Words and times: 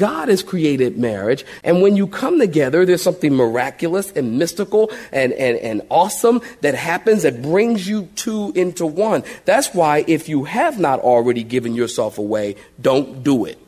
God 0.00 0.28
has 0.30 0.42
created 0.42 0.96
marriage, 0.96 1.44
and 1.62 1.82
when 1.82 1.94
you 1.94 2.06
come 2.06 2.38
together, 2.38 2.86
there's 2.86 3.02
something 3.02 3.34
miraculous 3.34 4.10
and 4.12 4.38
mystical 4.38 4.90
and, 5.12 5.34
and, 5.34 5.58
and 5.58 5.82
awesome 5.90 6.40
that 6.62 6.74
happens 6.74 7.24
that 7.24 7.42
brings 7.42 7.86
you 7.86 8.08
two 8.16 8.50
into 8.54 8.86
one. 8.86 9.24
That's 9.44 9.74
why 9.74 10.06
if 10.08 10.26
you 10.26 10.44
have 10.44 10.80
not 10.80 11.00
already 11.00 11.42
given 11.42 11.74
yourself 11.74 12.16
away, 12.16 12.56
don't 12.80 13.22
do 13.22 13.44
it. 13.44 13.58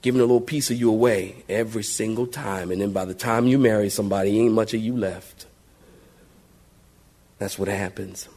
Giving 0.00 0.20
a 0.20 0.24
little 0.24 0.40
piece 0.40 0.70
of 0.70 0.76
you 0.76 0.88
away 0.88 1.42
every 1.48 1.82
single 1.82 2.28
time, 2.28 2.70
and 2.70 2.80
then 2.80 2.92
by 2.92 3.04
the 3.04 3.14
time 3.14 3.48
you 3.48 3.58
marry 3.58 3.90
somebody, 3.90 4.38
ain't 4.38 4.52
much 4.52 4.74
of 4.74 4.80
you 4.80 4.96
left. 4.96 5.46
That's 7.40 7.58
what 7.58 7.66
happens. 7.66 8.28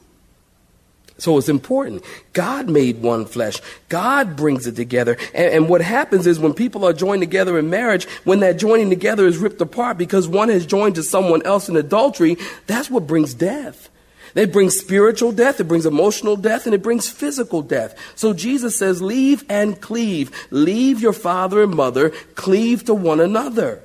So 1.17 1.37
it's 1.37 1.49
important. 1.49 2.03
God 2.33 2.69
made 2.69 3.01
one 3.01 3.25
flesh. 3.25 3.59
God 3.89 4.35
brings 4.35 4.67
it 4.67 4.75
together. 4.75 5.17
And, 5.33 5.53
and, 5.53 5.69
what 5.69 5.81
happens 5.81 6.27
is 6.27 6.39
when 6.39 6.53
people 6.53 6.85
are 6.85 6.93
joined 6.93 7.23
together 7.23 7.57
in 7.57 7.71
marriage, 7.71 8.05
when 8.23 8.39
that 8.41 8.59
joining 8.59 8.89
together 8.89 9.25
is 9.25 9.37
ripped 9.37 9.59
apart 9.59 9.97
because 9.97 10.27
one 10.27 10.49
has 10.49 10.65
joined 10.65 10.95
to 10.95 11.03
someone 11.03 11.43
else 11.43 11.69
in 11.69 11.75
adultery, 11.75 12.37
that's 12.67 12.91
what 12.91 13.07
brings 13.07 13.33
death. 13.33 13.89
It 14.35 14.53
brings 14.53 14.77
spiritual 14.77 15.31
death, 15.31 15.59
it 15.59 15.67
brings 15.67 15.87
emotional 15.87 16.35
death, 16.35 16.65
and 16.65 16.75
it 16.75 16.83
brings 16.83 17.09
physical 17.09 17.63
death. 17.63 17.97
So 18.15 18.33
Jesus 18.33 18.77
says, 18.77 19.01
leave 19.01 19.43
and 19.49 19.81
cleave. 19.81 20.47
Leave 20.51 21.01
your 21.01 21.13
father 21.13 21.63
and 21.63 21.73
mother, 21.73 22.11
cleave 22.35 22.85
to 22.85 22.93
one 22.93 23.19
another. 23.19 23.81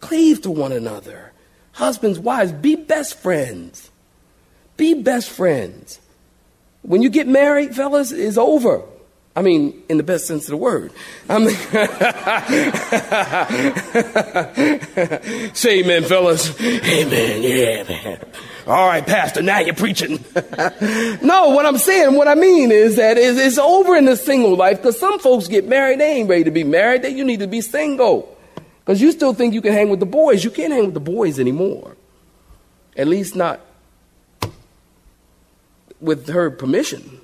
Cleave 0.00 0.42
to 0.42 0.50
one 0.50 0.72
another. 0.72 1.32
Husbands, 1.72 2.18
wives, 2.18 2.50
be 2.50 2.74
best 2.74 3.16
friends. 3.16 3.90
Be 4.76 4.94
best 4.94 5.30
friends. 5.30 6.00
When 6.84 7.00
you 7.00 7.08
get 7.08 7.26
married, 7.26 7.74
fellas, 7.74 8.12
it's 8.12 8.36
over. 8.36 8.82
I 9.34 9.42
mean, 9.42 9.82
in 9.88 9.96
the 9.96 10.02
best 10.02 10.26
sense 10.26 10.44
of 10.44 10.50
the 10.50 10.58
word. 10.58 10.92
I 11.28 11.38
mean, 11.38 11.54
say 15.54 15.80
amen, 15.80 16.04
fellas. 16.04 16.60
Amen. 16.60 17.42
Yeah, 17.42 17.82
man. 17.82 18.24
All 18.66 18.86
right, 18.86 19.04
Pastor, 19.04 19.42
now 19.42 19.60
you're 19.60 19.74
preaching. 19.74 20.24
no, 21.22 21.50
what 21.50 21.66
I'm 21.66 21.78
saying, 21.78 22.14
what 22.14 22.28
I 22.28 22.34
mean 22.34 22.70
is 22.70 22.96
that 22.96 23.16
it's, 23.18 23.58
over 23.58 23.96
in 23.96 24.04
the 24.04 24.16
single 24.16 24.54
life 24.54 24.76
because 24.76 25.00
some 25.00 25.18
folks 25.18 25.48
get 25.48 25.66
married, 25.66 26.00
they 26.00 26.12
ain't 26.12 26.28
ready 26.28 26.44
to 26.44 26.50
be 26.50 26.64
married, 26.64 27.02
they, 27.02 27.10
you 27.10 27.24
need 27.24 27.40
to 27.40 27.46
be 27.46 27.62
single. 27.62 28.36
Because 28.84 29.00
you 29.00 29.10
still 29.10 29.32
think 29.32 29.54
you 29.54 29.62
can 29.62 29.72
hang 29.72 29.88
with 29.88 30.00
the 30.00 30.06
boys. 30.06 30.44
You 30.44 30.50
can't 30.50 30.72
hang 30.72 30.84
with 30.84 30.94
the 30.94 31.00
boys 31.00 31.40
anymore. 31.40 31.96
At 32.96 33.08
least 33.08 33.34
not 33.34 33.60
with 36.04 36.28
her 36.28 36.50
permission. 36.50 37.20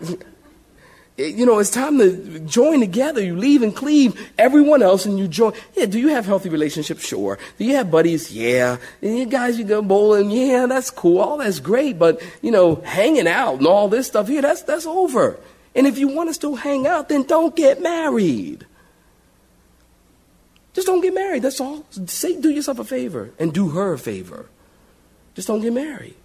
you 1.16 1.46
know, 1.46 1.58
it's 1.58 1.70
time 1.70 1.98
to 1.98 2.40
join 2.40 2.80
together. 2.80 3.22
You 3.22 3.36
leave 3.36 3.62
and 3.62 3.74
cleave 3.74 4.32
everyone 4.36 4.82
else 4.82 5.06
and 5.06 5.18
you 5.18 5.28
join. 5.28 5.52
Yeah, 5.74 5.86
do 5.86 5.98
you 5.98 6.08
have 6.08 6.26
healthy 6.26 6.48
relationships? 6.48 7.06
Sure. 7.06 7.38
Do 7.58 7.64
you 7.64 7.76
have 7.76 7.90
buddies? 7.90 8.32
Yeah. 8.32 8.78
And 9.00 9.18
you 9.18 9.26
guys, 9.26 9.58
you 9.58 9.64
go 9.64 9.80
bowling. 9.80 10.30
Yeah, 10.30 10.66
that's 10.66 10.90
cool. 10.90 11.20
All 11.20 11.38
that's 11.38 11.60
great. 11.60 11.98
But, 11.98 12.20
you 12.42 12.50
know, 12.50 12.76
hanging 12.76 13.28
out 13.28 13.58
and 13.58 13.66
all 13.66 13.88
this 13.88 14.06
stuff 14.08 14.28
here, 14.28 14.42
that's, 14.42 14.62
that's 14.62 14.86
over. 14.86 15.38
And 15.74 15.86
if 15.86 15.98
you 15.98 16.08
want 16.08 16.30
to 16.30 16.34
still 16.34 16.56
hang 16.56 16.86
out, 16.86 17.08
then 17.08 17.22
don't 17.24 17.54
get 17.54 17.80
married. 17.82 18.66
Just 20.72 20.88
don't 20.88 21.00
get 21.00 21.14
married. 21.14 21.42
That's 21.42 21.60
all. 21.60 21.86
Say, 22.06 22.40
do 22.40 22.50
yourself 22.50 22.80
a 22.80 22.84
favor 22.84 23.30
and 23.38 23.52
do 23.52 23.70
her 23.70 23.92
a 23.92 23.98
favor. 23.98 24.46
Just 25.34 25.48
don't 25.48 25.60
get 25.60 25.72
married. 25.72 26.16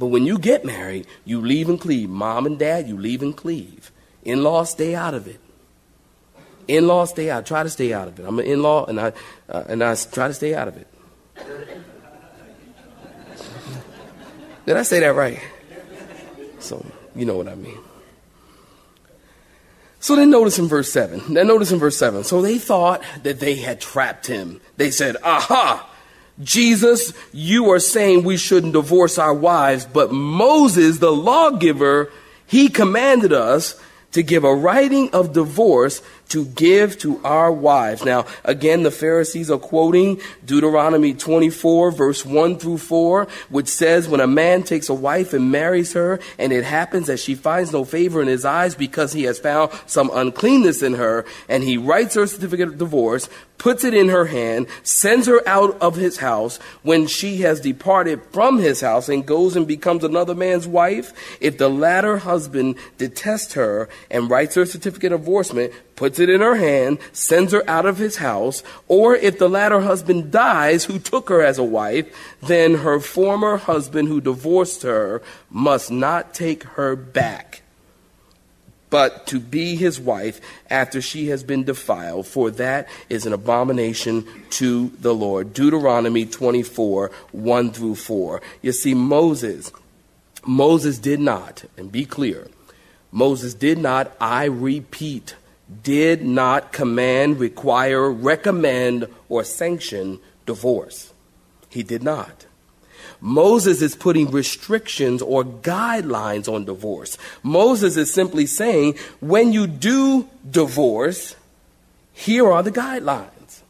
But 0.00 0.06
when 0.06 0.24
you 0.24 0.38
get 0.38 0.64
married, 0.64 1.06
you 1.26 1.42
leave 1.42 1.68
and 1.68 1.78
cleave. 1.78 2.08
Mom 2.08 2.46
and 2.46 2.58
dad, 2.58 2.88
you 2.88 2.96
leave 2.96 3.20
and 3.20 3.36
cleave. 3.36 3.92
In 4.24 4.42
laws, 4.42 4.70
stay 4.70 4.94
out 4.94 5.12
of 5.12 5.28
it. 5.28 5.38
In 6.66 6.86
laws, 6.86 7.10
stay 7.10 7.28
out. 7.28 7.44
Try 7.44 7.64
to 7.64 7.68
stay 7.68 7.92
out 7.92 8.08
of 8.08 8.18
it. 8.18 8.24
I'm 8.24 8.38
an 8.38 8.46
in 8.46 8.62
law, 8.62 8.86
and 8.86 8.98
I, 8.98 9.12
uh, 9.50 9.64
and 9.68 9.84
I 9.84 9.94
try 9.96 10.28
to 10.28 10.32
stay 10.32 10.54
out 10.54 10.68
of 10.68 10.78
it. 10.78 10.86
Did 14.64 14.78
I 14.78 14.84
say 14.84 15.00
that 15.00 15.14
right? 15.14 15.38
So, 16.60 16.82
you 17.14 17.26
know 17.26 17.36
what 17.36 17.48
I 17.48 17.54
mean. 17.54 17.78
So 19.98 20.16
then 20.16 20.30
notice 20.30 20.58
in 20.58 20.66
verse 20.66 20.90
7. 20.90 21.34
Then 21.34 21.46
notice 21.46 21.72
in 21.72 21.78
verse 21.78 21.98
7. 21.98 22.24
So 22.24 22.40
they 22.40 22.56
thought 22.56 23.02
that 23.22 23.38
they 23.38 23.56
had 23.56 23.82
trapped 23.82 24.26
him. 24.26 24.62
They 24.78 24.90
said, 24.90 25.18
Aha! 25.22 25.89
Jesus, 26.42 27.12
you 27.32 27.70
are 27.70 27.80
saying 27.80 28.24
we 28.24 28.36
shouldn't 28.36 28.72
divorce 28.72 29.18
our 29.18 29.34
wives, 29.34 29.84
but 29.84 30.12
Moses, 30.12 30.98
the 30.98 31.12
lawgiver, 31.12 32.10
he 32.46 32.68
commanded 32.68 33.32
us 33.32 33.78
to 34.12 34.22
give 34.22 34.44
a 34.44 34.54
writing 34.54 35.10
of 35.12 35.32
divorce 35.32 36.02
to 36.30 36.44
give 36.46 36.98
to 36.98 37.20
our 37.24 37.52
wives. 37.52 38.04
Now, 38.04 38.26
again, 38.44 38.82
the 38.82 38.90
Pharisees 38.90 39.50
are 39.50 39.58
quoting 39.58 40.20
Deuteronomy 40.44 41.12
24, 41.12 41.90
verse 41.90 42.24
1 42.24 42.58
through 42.58 42.78
4, 42.78 43.28
which 43.50 43.68
says, 43.68 44.08
When 44.08 44.20
a 44.20 44.26
man 44.26 44.62
takes 44.62 44.88
a 44.88 44.94
wife 44.94 45.32
and 45.32 45.52
marries 45.52 45.92
her, 45.92 46.20
and 46.38 46.52
it 46.52 46.64
happens 46.64 47.08
that 47.08 47.20
she 47.20 47.34
finds 47.34 47.72
no 47.72 47.84
favor 47.84 48.22
in 48.22 48.28
his 48.28 48.44
eyes 48.44 48.74
because 48.74 49.12
he 49.12 49.24
has 49.24 49.38
found 49.38 49.72
some 49.86 50.10
uncleanness 50.12 50.82
in 50.82 50.94
her, 50.94 51.24
and 51.48 51.64
he 51.64 51.76
writes 51.76 52.14
her 52.14 52.22
a 52.22 52.28
certificate 52.28 52.68
of 52.68 52.78
divorce, 52.78 53.28
puts 53.58 53.84
it 53.84 53.92
in 53.92 54.08
her 54.08 54.24
hand, 54.24 54.66
sends 54.82 55.26
her 55.26 55.46
out 55.46 55.78
of 55.82 55.96
his 55.96 56.16
house 56.18 56.58
when 56.82 57.06
she 57.06 57.38
has 57.38 57.60
departed 57.60 58.22
from 58.32 58.58
his 58.58 58.80
house 58.80 59.08
and 59.08 59.26
goes 59.26 59.54
and 59.54 59.68
becomes 59.68 60.02
another 60.02 60.34
man's 60.34 60.66
wife, 60.66 61.12
if 61.40 61.58
the 61.58 61.68
latter 61.68 62.18
husband 62.18 62.76
detests 62.96 63.52
her 63.52 63.88
and 64.10 64.30
writes 64.30 64.54
her 64.54 64.62
a 64.62 64.66
certificate 64.66 65.12
of 65.12 65.20
divorcement, 65.20 65.72
puts 66.00 66.18
it 66.18 66.30
in 66.30 66.40
her 66.40 66.54
hand, 66.54 66.98
sends 67.12 67.52
her 67.52 67.62
out 67.68 67.84
of 67.84 67.98
his 67.98 68.16
house, 68.16 68.62
or 68.88 69.14
if 69.14 69.38
the 69.38 69.50
latter 69.50 69.82
husband 69.82 70.30
dies 70.30 70.86
who 70.86 70.98
took 70.98 71.28
her 71.28 71.42
as 71.42 71.58
a 71.58 71.62
wife, 71.62 72.06
then 72.42 72.76
her 72.76 72.98
former 72.98 73.58
husband 73.58 74.08
who 74.08 74.18
divorced 74.18 74.82
her 74.82 75.20
must 75.50 75.90
not 75.90 76.32
take 76.32 76.62
her 76.64 76.96
back, 76.96 77.60
but 78.88 79.26
to 79.26 79.38
be 79.38 79.76
his 79.76 80.00
wife 80.00 80.40
after 80.70 81.02
she 81.02 81.28
has 81.28 81.44
been 81.44 81.64
defiled, 81.64 82.26
for 82.26 82.50
that 82.52 82.88
is 83.10 83.26
an 83.26 83.34
abomination 83.34 84.26
to 84.48 84.88
the 85.00 85.14
Lord. 85.14 85.52
Deuteronomy 85.52 86.24
24, 86.24 87.10
1 87.32 87.72
through 87.72 87.96
4. 87.96 88.40
You 88.62 88.72
see, 88.72 88.94
Moses, 88.94 89.70
Moses 90.46 90.96
did 90.96 91.20
not, 91.20 91.64
and 91.76 91.92
be 91.92 92.06
clear, 92.06 92.48
Moses 93.12 93.52
did 93.52 93.76
not, 93.76 94.16
I 94.18 94.46
repeat, 94.46 95.34
did 95.82 96.24
not 96.24 96.72
command, 96.72 97.38
require, 97.38 98.10
recommend, 98.10 99.06
or 99.28 99.44
sanction 99.44 100.18
divorce. 100.46 101.12
He 101.68 101.82
did 101.82 102.02
not. 102.02 102.46
Moses 103.20 103.82
is 103.82 103.94
putting 103.94 104.30
restrictions 104.30 105.20
or 105.22 105.44
guidelines 105.44 106.52
on 106.52 106.64
divorce. 106.64 107.18
Moses 107.42 107.96
is 107.96 108.12
simply 108.12 108.46
saying, 108.46 108.96
when 109.20 109.52
you 109.52 109.66
do 109.66 110.28
divorce, 110.48 111.36
here 112.12 112.50
are 112.50 112.62
the 112.62 112.72
guidelines. 112.72 113.60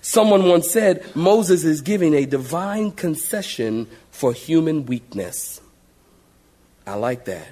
Someone 0.00 0.48
once 0.48 0.70
said, 0.70 1.04
Moses 1.16 1.64
is 1.64 1.80
giving 1.80 2.14
a 2.14 2.26
divine 2.26 2.92
concession 2.92 3.88
for 4.10 4.32
human 4.32 4.86
weakness. 4.86 5.60
I 6.86 6.94
like 6.94 7.24
that. 7.24 7.48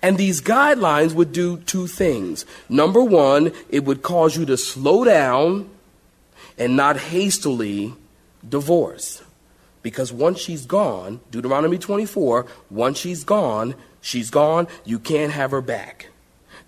And 0.00 0.16
these 0.16 0.40
guidelines 0.40 1.12
would 1.12 1.32
do 1.32 1.58
two 1.58 1.86
things. 1.86 2.46
Number 2.68 3.02
one, 3.02 3.52
it 3.68 3.84
would 3.84 4.02
cause 4.02 4.36
you 4.36 4.44
to 4.46 4.56
slow 4.56 5.04
down 5.04 5.68
and 6.56 6.76
not 6.76 6.96
hastily 6.98 7.94
divorce. 8.48 9.22
Because 9.82 10.12
once 10.12 10.38
she's 10.38 10.66
gone, 10.66 11.20
Deuteronomy 11.30 11.78
24, 11.78 12.46
once 12.70 12.98
she's 12.98 13.24
gone, 13.24 13.74
she's 14.00 14.30
gone, 14.30 14.68
you 14.84 14.98
can't 14.98 15.32
have 15.32 15.50
her 15.50 15.60
back. 15.60 16.08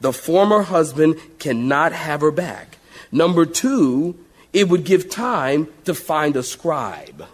The 0.00 0.12
former 0.12 0.62
husband 0.62 1.16
cannot 1.38 1.92
have 1.92 2.22
her 2.22 2.30
back. 2.30 2.78
Number 3.12 3.44
two, 3.44 4.18
it 4.52 4.68
would 4.68 4.84
give 4.84 5.10
time 5.10 5.68
to 5.84 5.94
find 5.94 6.36
a 6.36 6.42
scribe. 6.42 7.26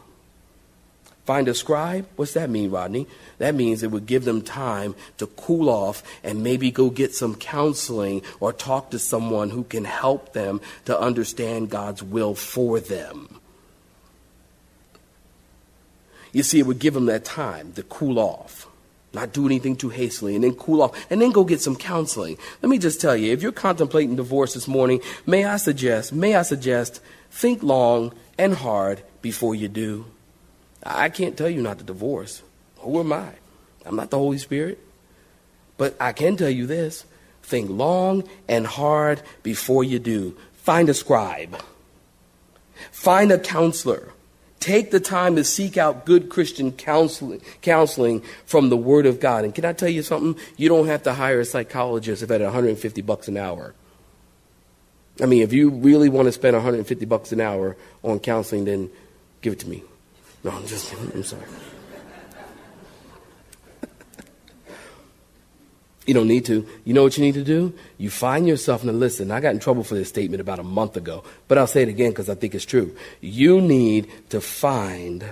Find 1.27 1.49
a 1.49 1.55
scribe? 1.55 2.07
What's 2.15 2.35
that 2.35 2.49
mean, 2.49 2.71
Rodney? 2.71 3.09
That 3.39 3.57
means 3.57 3.83
it 3.83 3.91
would 3.91 4.07
give 4.07 4.25
them 4.25 4.43
time 4.43 4.95
to 5.19 5.27
cool 5.27 5.69
off 5.69 6.05
and 6.23 6.45
maybe 6.45 6.71
go 6.71 6.89
get 6.89 7.17
some 7.17 7.35
counseling 7.35 8.23
or 8.39 8.53
talk 8.53 8.93
to 8.93 9.01
someone 9.01 9.51
who 9.51 9.65
can 9.65 9.85
help 9.85 10.35
them 10.35 10.61
to 10.85 10.99
understand 10.99 11.69
God's 11.69 12.01
will 12.01 12.37
for 12.37 12.79
them. 12.79 13.41
You 16.33 16.45
see, 16.45 16.61
it 16.61 16.67
would 16.67 16.79
give 16.79 16.95
them 16.95 17.07
that 17.07 17.25
time 17.25 17.73
to 17.73 17.83
cool 17.83 18.21
off, 18.21 18.69
not 19.13 19.33
do 19.33 19.47
anything 19.47 19.75
too 19.75 19.89
hastily, 19.89 20.37
and 20.37 20.45
then 20.45 20.55
cool 20.55 20.81
off, 20.81 21.11
and 21.11 21.21
then 21.21 21.33
go 21.33 21.43
get 21.43 21.61
some 21.61 21.75
counseling. 21.75 22.39
Let 22.63 22.69
me 22.69 22.79
just 22.79 23.01
tell 23.01 23.17
you, 23.17 23.33
if 23.33 23.43
you're 23.43 23.51
contemplating 23.51 24.15
divorce 24.15 24.55
this 24.55 24.69
morning, 24.69 25.01
may 25.27 25.45
I 25.45 25.57
suggest, 25.57 26.13
may 26.13 26.37
I 26.37 26.43
suggest, 26.43 27.01
think 27.33 27.65
long 27.65 28.15
and 28.39 28.55
hard 28.55 29.03
before 29.23 29.57
you 29.57 29.67
do. 29.67 30.07
I 30.87 31.09
can't 31.09 31.37
tell 31.37 31.51
you 31.51 31.63
not 31.63 31.79
to 31.79 31.85
divorce. 31.85 32.43
Who 32.79 33.01
am 33.01 33.13
I? 33.13 33.31
I'm 33.85 33.97
not 33.97 34.11
the 34.11 34.19
Holy 34.19 34.39
Spirit. 34.39 34.79
But 35.77 35.97
I 36.01 36.13
can 36.13 36.37
tell 36.37 36.51
you 36.51 36.67
this 36.67 37.05
think 37.43 37.71
long 37.71 38.25
and 38.49 38.67
hard 38.67 39.23
before 39.43 39.85
you 39.85 39.99
do. 39.99 40.37
Find 40.55 40.89
a 40.89 40.95
scribe, 40.95 41.61
find 42.91 43.31
a 43.31 43.39
counselor. 43.39 44.13
Take 44.59 44.91
the 44.91 44.99
time 44.99 45.37
to 45.37 45.45
seek 45.45 45.77
out 45.77 46.07
good 46.07 46.29
Christian 46.29 46.73
counseling, 46.73 47.41
counseling 47.63 48.23
from 48.47 48.69
the 48.69 48.77
Word 48.77 49.07
of 49.07 49.21
God. 49.21 49.45
And 49.45 49.55
can 49.55 49.65
I 49.65 49.73
tell 49.73 49.89
you 49.89 50.03
something? 50.03 50.43
You 50.57 50.69
don't 50.69 50.89
have 50.89 51.05
to 51.05 51.15
hire 51.15 51.39
a 51.39 51.45
psychologist 51.45 52.23
if 52.23 52.31
at 52.33 52.41
150 52.41 53.01
bucks 53.03 53.29
an 53.29 53.37
hour. 53.37 53.75
I 55.23 55.27
mean, 55.27 55.43
if 55.43 55.53
you 55.53 55.71
really 55.71 56.09
want 56.09 56.27
to 56.27 56.33
spend 56.33 56.55
150 56.55 57.05
bucks 57.05 57.31
an 57.31 57.41
hour 57.41 57.77
on 58.03 58.19
counseling, 58.19 58.65
then 58.65 58.91
give 59.41 59.53
it 59.53 59.61
to 59.61 59.69
me. 59.69 59.85
No, 60.47 60.53
I'm 60.53 60.65
just 60.65 60.89
kidding. 60.89 61.11
I'm 61.13 61.25
sorry. 61.25 61.43
You 66.07 66.15
don't 66.15 66.29
need 66.29 66.45
to. 66.45 66.65
You 66.85 66.95
know 66.95 67.03
what 67.03 67.19
you 67.19 67.25
need 67.25 67.35
to 67.35 67.43
do? 67.43 67.75
You 67.99 68.11
find 68.11 68.47
yourself, 68.47 68.85
and 68.85 69.01
listen, 69.01 69.33
I 69.33 69.41
got 69.41 69.55
in 69.55 69.59
trouble 69.59 69.83
for 69.83 69.97
this 69.97 70.09
statement 70.09 70.41
about 70.41 70.61
a 70.61 70.63
month 70.63 70.97
ago, 70.97 71.25
but 71.49 71.59
I'll 71.59 71.67
say 71.67 71.83
it 71.83 71.89
again 71.89 72.11
because 72.11 72.31
I 72.31 72.37
think 72.37 72.55
it's 72.55 72.65
true. 72.65 72.95
You 73.21 73.61
need 73.61 74.09
to 74.29 74.41
find 74.41 75.25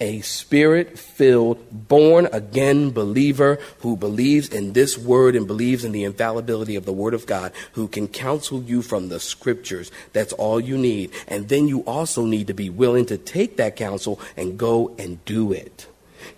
a 0.00 0.20
spirit 0.20 0.98
filled, 0.98 1.88
born 1.88 2.28
again 2.32 2.90
believer 2.90 3.58
who 3.80 3.96
believes 3.96 4.48
in 4.48 4.72
this 4.72 4.98
word 4.98 5.34
and 5.34 5.46
believes 5.46 5.84
in 5.84 5.92
the 5.92 6.04
infallibility 6.04 6.76
of 6.76 6.84
the 6.84 6.92
word 6.92 7.14
of 7.14 7.26
God, 7.26 7.52
who 7.72 7.88
can 7.88 8.08
counsel 8.08 8.62
you 8.62 8.82
from 8.82 9.08
the 9.08 9.20
scriptures. 9.20 9.90
That's 10.12 10.32
all 10.34 10.60
you 10.60 10.76
need. 10.76 11.12
And 11.28 11.48
then 11.48 11.68
you 11.68 11.80
also 11.80 12.24
need 12.24 12.48
to 12.48 12.54
be 12.54 12.68
willing 12.68 13.06
to 13.06 13.16
take 13.16 13.56
that 13.56 13.76
counsel 13.76 14.20
and 14.36 14.58
go 14.58 14.94
and 14.98 15.24
do 15.24 15.52
it. 15.52 15.86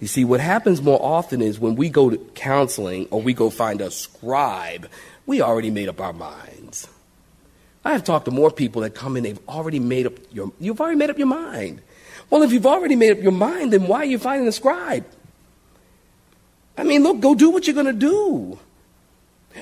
You 0.01 0.07
see, 0.07 0.25
what 0.25 0.41
happens 0.41 0.83
more 0.83 1.03
often 1.03 1.43
is 1.43 1.59
when 1.59 1.75
we 1.75 1.89
go 1.89 2.11
to 2.11 2.19
counseling 2.35 3.09
or 3.11 3.21
we 3.21 3.35
go 3.35 3.51
find 3.51 3.81
a 3.81 3.91
scribe, 3.91 4.89
we 5.27 5.43
already 5.43 5.71
made 5.71 5.89
up 5.89 6.01
our 6.01 6.13
minds. 6.13 6.89
I 7.85 7.93
have 7.93 8.05
talked 8.05 8.27
to 8.27 8.31
more 8.31 8.51
people 8.51 8.83
that 8.83 8.95
come 8.95 9.17
in, 9.17 9.23
they've 9.23 9.49
already 9.49 9.79
made 9.79 10.07
up 10.07 10.13
your, 10.31 10.53
you've 10.61 10.81
already 10.81 10.99
made 10.99 11.11
up 11.11 11.19
your 11.19 11.27
mind. 11.27 11.81
Well, 12.31 12.43
if 12.43 12.53
you've 12.53 12.67
already 12.67 12.97
made 12.97 13.13
up 13.13 13.23
your 13.23 13.33
mind, 13.33 13.73
then 13.73 13.87
why 13.87 13.99
are 13.99 14.05
you 14.05 14.19
finding 14.19 14.47
a 14.49 14.53
scribe? 14.53 15.07
I 16.77 16.85
mean, 16.85 17.03
look, 17.03 17.21
go 17.21 17.35
do 17.35 17.51
what 17.51 17.67
you're 17.67 17.75
going 17.75 17.87
to 17.87 17.93
do. 17.93 18.59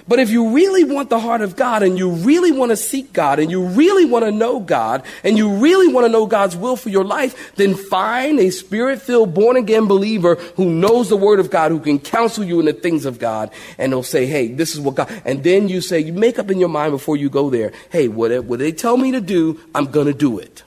But 0.06 0.18
if 0.18 0.30
you 0.30 0.50
really 0.50 0.84
want 0.84 1.08
the 1.08 1.18
heart 1.18 1.40
of 1.40 1.56
God 1.56 1.82
and 1.82 1.96
you 1.96 2.10
really 2.10 2.52
want 2.52 2.70
to 2.70 2.76
seek 2.76 3.12
God 3.12 3.38
and 3.38 3.50
you 3.50 3.64
really 3.64 4.04
want 4.04 4.24
to 4.24 4.30
know 4.30 4.60
God 4.60 5.02
and 5.24 5.38
you 5.38 5.56
really 5.56 5.90
want 5.92 6.04
to 6.04 6.12
know 6.12 6.26
God's 6.26 6.56
will 6.56 6.76
for 6.76 6.90
your 6.90 7.04
life, 7.04 7.54
then 7.56 7.74
find 7.74 8.38
a 8.38 8.50
spirit 8.50 9.00
filled, 9.00 9.32
born 9.32 9.56
again 9.56 9.86
believer 9.86 10.34
who 10.56 10.66
knows 10.66 11.08
the 11.08 11.16
word 11.16 11.40
of 11.40 11.50
God, 11.50 11.70
who 11.70 11.80
can 11.80 11.98
counsel 11.98 12.44
you 12.44 12.60
in 12.60 12.66
the 12.66 12.72
things 12.72 13.06
of 13.06 13.18
God. 13.18 13.50
And 13.78 13.92
they'll 13.92 14.02
say, 14.02 14.26
hey, 14.26 14.48
this 14.48 14.74
is 14.74 14.80
what 14.80 14.96
God, 14.96 15.22
and 15.24 15.42
then 15.42 15.68
you 15.68 15.80
say, 15.80 16.00
you 16.00 16.12
make 16.12 16.38
up 16.38 16.50
in 16.50 16.60
your 16.60 16.68
mind 16.68 16.92
before 16.92 17.16
you 17.16 17.30
go 17.30 17.48
there, 17.48 17.72
hey, 17.90 18.08
what, 18.08 18.44
what 18.44 18.58
they 18.58 18.72
tell 18.72 18.96
me 18.96 19.12
to 19.12 19.20
do, 19.20 19.60
I'm 19.74 19.86
going 19.86 20.08
to 20.08 20.14
do 20.14 20.38
it. 20.38 20.62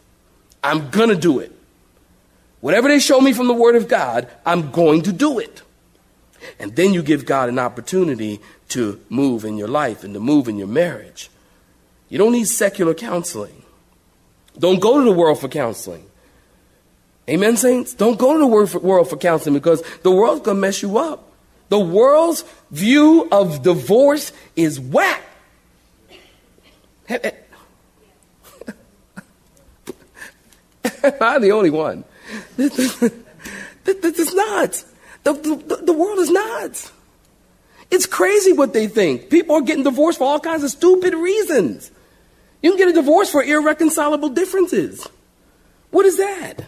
I'm 0.63 0.89
going 0.89 1.09
to 1.09 1.15
do 1.15 1.39
it. 1.39 1.58
Whatever 2.61 2.87
they 2.87 2.99
show 2.99 3.21
me 3.21 3.33
from 3.33 3.47
the 3.47 3.53
word 3.53 3.75
of 3.75 3.87
God, 3.87 4.27
I'm 4.45 4.71
going 4.71 5.03
to 5.03 5.13
do 5.13 5.39
it. 5.39 5.61
And 6.59 6.75
then 6.75 6.93
you 6.93 7.01
give 7.01 7.25
God 7.25 7.49
an 7.49 7.59
opportunity 7.59 8.39
to 8.69 8.99
move 9.09 9.45
in 9.45 9.57
your 9.57 9.67
life 9.67 10.03
and 10.03 10.13
to 10.13 10.19
move 10.19 10.47
in 10.47 10.57
your 10.57 10.67
marriage. 10.67 11.29
You 12.09 12.17
don't 12.17 12.31
need 12.31 12.47
secular 12.47 12.93
counseling. 12.93 13.63
Don't 14.57 14.79
go 14.79 14.97
to 14.97 15.03
the 15.03 15.11
world 15.11 15.39
for 15.39 15.47
counseling. 15.47 16.05
Amen, 17.29 17.57
saints? 17.57 17.93
Don't 17.93 18.17
go 18.17 18.33
to 18.33 18.39
the 18.39 18.47
world 18.79 19.09
for 19.09 19.17
counseling 19.17 19.53
because 19.53 19.83
the 20.01 20.11
world's 20.11 20.41
going 20.41 20.57
to 20.57 20.61
mess 20.61 20.81
you 20.81 20.97
up. 20.97 21.31
The 21.69 21.79
world's 21.79 22.43
view 22.71 23.27
of 23.31 23.61
divorce 23.61 24.33
is 24.55 24.79
whack. 24.79 25.21
I'm 31.21 31.41
the 31.41 31.51
only 31.51 31.69
one. 31.69 32.03
This, 32.57 34.19
is 34.19 34.33
not. 34.33 34.83
The, 35.23 35.33
the, 35.33 35.81
the 35.83 35.93
world 35.93 36.19
is 36.19 36.29
not. 36.29 36.91
It's 37.91 38.05
crazy 38.05 38.53
what 38.53 38.73
they 38.73 38.87
think. 38.87 39.29
People 39.29 39.55
are 39.55 39.61
getting 39.61 39.83
divorced 39.83 40.19
for 40.19 40.25
all 40.25 40.39
kinds 40.39 40.63
of 40.63 40.69
stupid 40.69 41.13
reasons. 41.13 41.91
You 42.61 42.71
can 42.71 42.77
get 42.77 42.89
a 42.89 42.93
divorce 42.93 43.31
for 43.31 43.43
irreconcilable 43.43 44.29
differences. 44.29 45.07
What 45.91 46.05
is 46.05 46.17
that? 46.17 46.65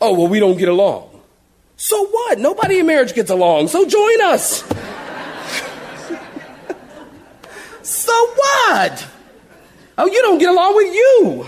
Oh, 0.00 0.14
well, 0.14 0.28
we 0.28 0.40
don't 0.40 0.56
get 0.56 0.68
along. 0.68 1.20
So 1.76 2.06
what? 2.06 2.38
Nobody 2.38 2.80
in 2.80 2.86
marriage 2.86 3.14
gets 3.14 3.30
along, 3.30 3.68
so 3.68 3.86
join 3.86 4.20
us. 4.22 4.62
so 7.82 8.26
what? 8.34 9.06
Oh, 9.96 10.06
you 10.06 10.22
don't 10.22 10.38
get 10.38 10.50
along 10.50 10.74
with 10.76 10.92
you. 10.94 11.46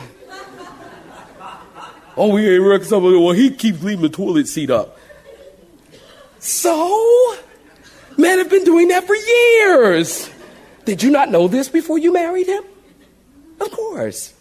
Oh, 2.21 2.35
we 2.35 2.47
ain't 2.47 2.63
reconcilable. 2.63 3.25
Well, 3.25 3.35
he 3.35 3.51
keeps 3.51 3.83
leaving 3.83 4.03
the 4.03 4.11
toilet 4.11 4.47
seat 4.47 4.69
up. 4.69 4.99
So? 6.39 7.35
Men 8.19 8.37
have 8.37 8.51
been 8.51 8.65
doing 8.65 8.89
that 8.89 9.07
for 9.07 9.17
years. 9.17 10.29
Did 10.85 11.03
you 11.03 11.11
not 11.11 11.31
know 11.31 11.49
this 11.49 11.71
before 11.71 11.97
you 11.97 12.13
married 12.13 12.47
him? 12.47 12.63
Of 13.59 13.71
course. 13.71 14.35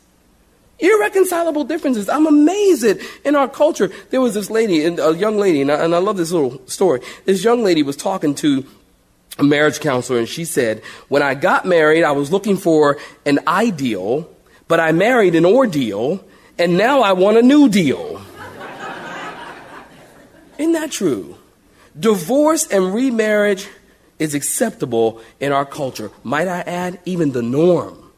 Irreconcilable 0.77 1.63
differences. 1.63 2.09
I'm 2.09 2.27
amazed 2.27 2.99
in 3.23 3.37
our 3.37 3.47
culture. 3.47 3.89
There 4.09 4.19
was 4.19 4.33
this 4.33 4.49
lady, 4.49 4.83
a 4.83 5.13
young 5.13 5.37
lady, 5.37 5.61
and 5.61 5.71
I, 5.71 5.85
and 5.85 5.95
I 5.95 5.99
love 5.99 6.17
this 6.17 6.33
little 6.33 6.61
story. 6.67 6.99
This 7.23 7.45
young 7.45 7.63
lady 7.63 7.81
was 7.81 7.95
talking 7.95 8.35
to 8.35 8.65
a 9.37 9.43
marriage 9.45 9.79
counselor, 9.79 10.19
and 10.19 10.27
she 10.27 10.43
said, 10.43 10.81
When 11.07 11.23
I 11.23 11.33
got 11.33 11.65
married, 11.65 12.03
I 12.03 12.11
was 12.11 12.29
looking 12.29 12.57
for 12.57 12.97
an 13.25 13.39
ideal, 13.47 14.29
but 14.67 14.81
I 14.81 14.91
married 14.91 15.33
an 15.35 15.45
ordeal, 15.45 16.25
and 16.59 16.77
now 16.77 17.01
I 17.01 17.13
want 17.13 17.37
a 17.37 17.41
new 17.41 17.69
deal. 17.69 18.21
Isn't 20.57 20.73
that 20.73 20.91
true? 20.91 21.37
Divorce 21.97 22.67
and 22.67 22.93
remarriage 22.93 23.67
is 24.19 24.35
acceptable 24.35 25.21
in 25.39 25.53
our 25.53 25.65
culture. 25.65 26.11
Might 26.23 26.49
I 26.49 26.59
add, 26.61 26.99
even 27.05 27.31
the 27.31 27.41
norm. 27.41 28.08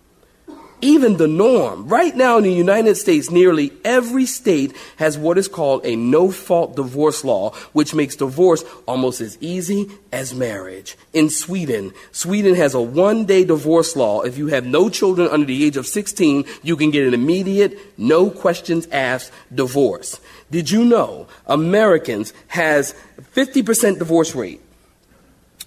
Even 0.81 1.17
the 1.17 1.27
norm. 1.27 1.87
Right 1.87 2.15
now 2.15 2.37
in 2.37 2.43
the 2.43 2.51
United 2.51 2.95
States, 2.95 3.29
nearly 3.29 3.71
every 3.85 4.25
state 4.25 4.75
has 4.97 5.17
what 5.17 5.37
is 5.37 5.47
called 5.47 5.85
a 5.85 5.95
no 5.95 6.31
fault 6.31 6.75
divorce 6.75 7.23
law, 7.23 7.51
which 7.73 7.93
makes 7.93 8.15
divorce 8.15 8.63
almost 8.87 9.21
as 9.21 9.37
easy 9.41 9.91
as 10.11 10.33
marriage. 10.33 10.97
In 11.13 11.29
Sweden, 11.29 11.93
Sweden 12.11 12.55
has 12.55 12.73
a 12.73 12.81
one 12.81 13.25
day 13.25 13.45
divorce 13.45 13.95
law. 13.95 14.21
If 14.21 14.37
you 14.37 14.47
have 14.47 14.65
no 14.65 14.89
children 14.89 15.27
under 15.27 15.45
the 15.45 15.63
age 15.63 15.77
of 15.77 15.87
16, 15.87 16.45
you 16.63 16.75
can 16.75 16.91
get 16.91 17.07
an 17.07 17.13
immediate, 17.13 17.77
no 17.97 18.29
questions 18.29 18.87
asked 18.91 19.31
divorce. 19.53 20.19
Did 20.49 20.71
you 20.71 20.83
know 20.83 21.27
Americans 21.45 22.33
has 22.47 22.95
50% 23.35 23.99
divorce 23.99 24.35
rate? 24.35 24.61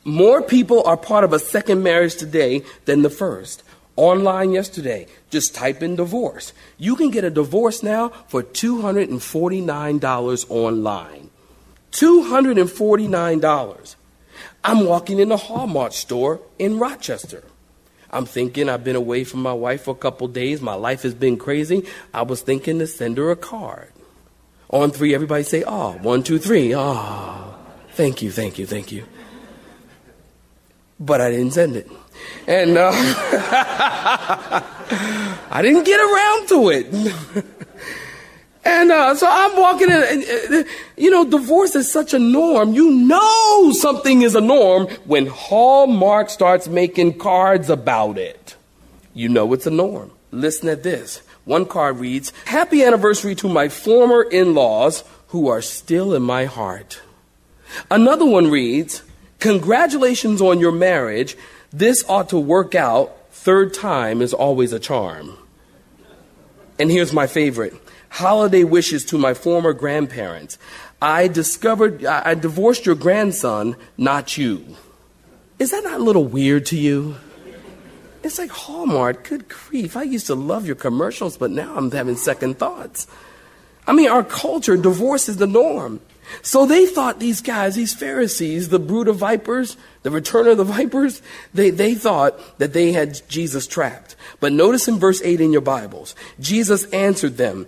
More 0.04 0.42
people 0.42 0.82
are 0.84 0.98
part 0.98 1.24
of 1.24 1.32
a 1.32 1.38
second 1.38 1.82
marriage 1.82 2.16
today 2.16 2.62
than 2.84 3.00
the 3.02 3.10
first. 3.10 3.62
Online 3.96 4.52
yesterday, 4.52 5.06
just 5.30 5.54
type 5.54 5.82
in 5.82 5.96
divorce. 5.96 6.52
You 6.78 6.96
can 6.96 7.10
get 7.10 7.24
a 7.24 7.30
divorce 7.30 7.82
now 7.82 8.08
for 8.28 8.42
$249 8.42 10.50
online. 10.50 11.30
$249. 11.92 13.94
I'm 14.64 14.84
walking 14.84 15.20
in 15.20 15.28
the 15.28 15.36
Hallmark 15.36 15.92
store 15.92 16.40
in 16.58 16.78
Rochester. 16.78 17.44
I'm 18.10 18.26
thinking 18.26 18.68
I've 18.68 18.84
been 18.84 18.96
away 18.96 19.24
from 19.24 19.42
my 19.42 19.52
wife 19.52 19.84
for 19.84 19.92
a 19.92 19.98
couple 19.98 20.28
days. 20.28 20.60
My 20.60 20.74
life 20.74 21.02
has 21.02 21.14
been 21.14 21.36
crazy. 21.36 21.84
I 22.12 22.22
was 22.22 22.42
thinking 22.42 22.78
to 22.80 22.86
send 22.86 23.18
her 23.18 23.30
a 23.30 23.36
card. 23.36 23.92
On 24.70 24.90
three, 24.90 25.14
everybody 25.14 25.44
say, 25.44 25.62
ah. 25.64 25.92
One, 25.92 26.22
two, 26.22 26.38
three. 26.38 26.74
Ah. 26.74 27.56
Thank 27.92 28.22
you, 28.22 28.32
thank 28.32 28.58
you, 28.58 28.66
thank 28.66 28.90
you. 28.90 29.04
But 30.98 31.20
I 31.20 31.30
didn't 31.30 31.52
send 31.52 31.76
it. 31.76 31.88
And 32.46 32.76
uh, 32.76 32.90
I 35.50 35.60
didn't 35.62 35.84
get 35.84 36.00
around 36.00 36.48
to 36.48 36.70
it. 36.70 37.44
And 38.66 38.90
uh, 38.90 39.14
so 39.14 39.26
I'm 39.28 39.60
walking 39.60 39.90
in, 39.90 40.24
uh, 40.50 40.64
you 40.96 41.10
know, 41.10 41.28
divorce 41.28 41.76
is 41.76 41.90
such 41.90 42.14
a 42.14 42.18
norm. 42.18 42.72
You 42.72 42.90
know 42.90 43.72
something 43.72 44.22
is 44.22 44.34
a 44.34 44.40
norm 44.40 44.86
when 45.04 45.26
Hallmark 45.26 46.30
starts 46.30 46.66
making 46.66 47.18
cards 47.18 47.68
about 47.68 48.16
it. 48.16 48.56
You 49.12 49.28
know 49.28 49.52
it's 49.52 49.66
a 49.66 49.70
norm. 49.70 50.12
Listen 50.30 50.70
at 50.70 50.82
this. 50.82 51.20
One 51.44 51.66
card 51.66 51.98
reads, 51.98 52.32
Happy 52.46 52.82
anniversary 52.82 53.34
to 53.36 53.48
my 53.48 53.68
former 53.68 54.22
in 54.22 54.54
laws 54.54 55.04
who 55.28 55.48
are 55.48 55.60
still 55.60 56.14
in 56.14 56.22
my 56.22 56.46
heart. 56.46 57.02
Another 57.90 58.24
one 58.24 58.50
reads, 58.50 59.02
Congratulations 59.40 60.40
on 60.40 60.58
your 60.58 60.72
marriage. 60.72 61.36
This 61.74 62.04
ought 62.08 62.28
to 62.28 62.38
work 62.38 62.76
out. 62.76 63.16
Third 63.32 63.74
time 63.74 64.22
is 64.22 64.32
always 64.32 64.72
a 64.72 64.78
charm. 64.78 65.36
And 66.78 66.88
here's 66.88 67.12
my 67.12 67.26
favorite 67.26 67.74
holiday 68.10 68.62
wishes 68.62 69.04
to 69.06 69.18
my 69.18 69.34
former 69.34 69.72
grandparents. 69.72 70.56
I 71.02 71.26
discovered, 71.26 72.04
I 72.04 72.34
divorced 72.34 72.86
your 72.86 72.94
grandson, 72.94 73.74
not 73.96 74.38
you. 74.38 74.76
Is 75.58 75.72
that 75.72 75.82
not 75.82 75.98
a 75.98 76.04
little 76.04 76.24
weird 76.24 76.66
to 76.66 76.78
you? 76.78 77.16
It's 78.22 78.38
like 78.38 78.50
Hallmark, 78.50 79.28
good 79.28 79.48
grief. 79.48 79.96
I 79.96 80.04
used 80.04 80.28
to 80.28 80.36
love 80.36 80.66
your 80.66 80.76
commercials, 80.76 81.36
but 81.36 81.50
now 81.50 81.74
I'm 81.76 81.90
having 81.90 82.14
second 82.14 82.56
thoughts. 82.56 83.08
I 83.84 83.92
mean, 83.92 84.08
our 84.08 84.22
culture, 84.22 84.76
divorce 84.76 85.28
is 85.28 85.38
the 85.38 85.48
norm. 85.48 86.00
So 86.42 86.66
they 86.66 86.86
thought 86.86 87.20
these 87.20 87.40
guys, 87.40 87.74
these 87.74 87.94
Pharisees, 87.94 88.68
the 88.68 88.78
brood 88.78 89.08
of 89.08 89.16
vipers, 89.16 89.76
the 90.02 90.10
return 90.10 90.46
of 90.46 90.58
the 90.58 90.64
vipers, 90.64 91.22
they, 91.52 91.70
they 91.70 91.94
thought 91.94 92.58
that 92.58 92.72
they 92.72 92.92
had 92.92 93.20
Jesus 93.28 93.66
trapped. 93.66 94.16
But 94.40 94.52
notice 94.52 94.88
in 94.88 94.98
verse 94.98 95.22
8 95.22 95.40
in 95.40 95.52
your 95.52 95.60
Bibles, 95.60 96.14
Jesus 96.40 96.84
answered 96.92 97.36
them, 97.36 97.66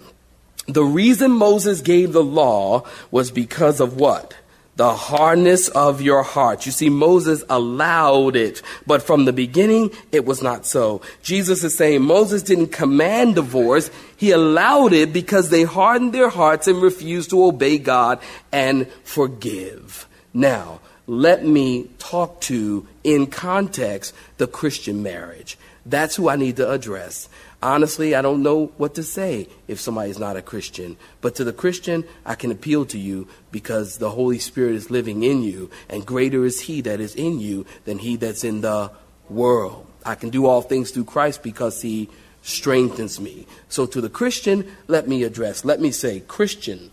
the 0.66 0.84
reason 0.84 1.30
Moses 1.30 1.80
gave 1.80 2.12
the 2.12 2.24
law 2.24 2.84
was 3.10 3.30
because 3.30 3.80
of 3.80 3.96
what? 3.96 4.34
The 4.76 4.94
hardness 4.94 5.68
of 5.68 6.02
your 6.02 6.22
heart. 6.22 6.66
You 6.66 6.72
see, 6.72 6.90
Moses 6.90 7.42
allowed 7.48 8.36
it, 8.36 8.60
but 8.86 9.02
from 9.02 9.24
the 9.24 9.32
beginning, 9.32 9.90
it 10.12 10.26
was 10.26 10.42
not 10.42 10.66
so. 10.66 11.00
Jesus 11.22 11.64
is 11.64 11.74
saying 11.74 12.02
Moses 12.02 12.42
didn't 12.42 12.68
command 12.68 13.36
divorce. 13.36 13.90
He 14.18 14.32
allowed 14.32 14.92
it 14.92 15.14
because 15.14 15.48
they 15.48 15.62
hardened 15.62 16.12
their 16.12 16.28
hearts 16.28 16.68
and 16.68 16.82
refused 16.82 17.30
to 17.30 17.42
obey 17.44 17.78
God 17.78 18.20
and 18.52 18.86
forgive. 19.02 20.06
Now, 20.34 20.80
let 21.06 21.44
me 21.44 21.88
talk 21.98 22.42
to, 22.42 22.86
in 23.02 23.28
context, 23.28 24.14
the 24.36 24.46
Christian 24.46 25.02
marriage. 25.02 25.56
That's 25.86 26.16
who 26.16 26.28
I 26.28 26.36
need 26.36 26.56
to 26.56 26.70
address. 26.70 27.28
Honestly, 27.62 28.14
I 28.14 28.22
don't 28.22 28.42
know 28.42 28.66
what 28.76 28.94
to 28.96 29.02
say 29.02 29.48
if 29.66 29.80
somebody 29.80 30.10
is 30.10 30.18
not 30.18 30.36
a 30.36 30.42
Christian. 30.42 30.96
But 31.20 31.34
to 31.36 31.44
the 31.44 31.52
Christian, 31.52 32.04
I 32.24 32.34
can 32.34 32.50
appeal 32.50 32.84
to 32.86 32.98
you 32.98 33.28
because 33.50 33.98
the 33.98 34.10
Holy 34.10 34.38
Spirit 34.38 34.74
is 34.74 34.90
living 34.90 35.22
in 35.22 35.42
you, 35.42 35.70
and 35.88 36.04
greater 36.04 36.44
is 36.44 36.60
He 36.60 36.82
that 36.82 37.00
is 37.00 37.14
in 37.14 37.40
you 37.40 37.66
than 37.84 37.98
He 37.98 38.16
that's 38.16 38.44
in 38.44 38.60
the 38.60 38.90
world. 39.28 39.86
I 40.04 40.14
can 40.14 40.30
do 40.30 40.46
all 40.46 40.62
things 40.62 40.90
through 40.90 41.04
Christ 41.04 41.42
because 41.42 41.80
He 41.82 42.10
strengthens 42.42 43.18
me. 43.18 43.46
So 43.68 43.86
to 43.86 44.00
the 44.00 44.10
Christian, 44.10 44.70
let 44.86 45.08
me 45.08 45.24
address, 45.24 45.64
let 45.64 45.80
me 45.80 45.90
say, 45.90 46.20
Christian, 46.20 46.90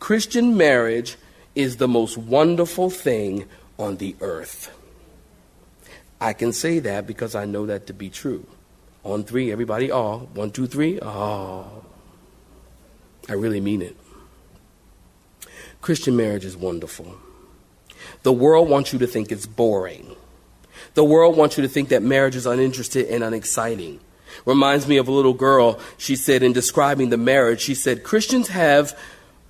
Christian 0.00 0.56
marriage 0.56 1.16
is 1.54 1.76
the 1.76 1.86
most 1.86 2.16
wonderful 2.16 2.90
thing 2.90 3.46
on 3.78 3.98
the 3.98 4.16
earth. 4.20 4.76
I 6.20 6.32
can 6.32 6.52
say 6.52 6.80
that 6.80 7.06
because 7.06 7.34
I 7.34 7.44
know 7.44 7.66
that 7.66 7.86
to 7.86 7.92
be 7.92 8.10
true. 8.10 8.46
On 9.04 9.24
three, 9.24 9.50
everybody, 9.50 9.90
all. 9.90 10.28
One, 10.34 10.50
two, 10.50 10.66
three, 10.66 10.98
all. 11.00 11.84
I 13.28 13.32
really 13.34 13.60
mean 13.60 13.82
it. 13.82 13.96
Christian 15.80 16.16
marriage 16.16 16.44
is 16.44 16.56
wonderful. 16.56 17.16
The 18.22 18.32
world 18.32 18.68
wants 18.68 18.92
you 18.92 18.98
to 18.98 19.06
think 19.06 19.32
it's 19.32 19.46
boring. 19.46 20.16
The 20.94 21.04
world 21.04 21.36
wants 21.36 21.56
you 21.56 21.62
to 21.62 21.68
think 21.68 21.88
that 21.90 22.02
marriage 22.02 22.36
is 22.36 22.46
uninterested 22.46 23.06
and 23.06 23.22
unexciting. 23.24 24.00
Reminds 24.44 24.86
me 24.86 24.96
of 24.96 25.08
a 25.08 25.12
little 25.12 25.32
girl. 25.32 25.78
She 25.96 26.16
said, 26.16 26.42
in 26.42 26.52
describing 26.52 27.10
the 27.10 27.16
marriage, 27.16 27.60
she 27.60 27.74
said, 27.74 28.04
Christians 28.04 28.48
have 28.48 28.98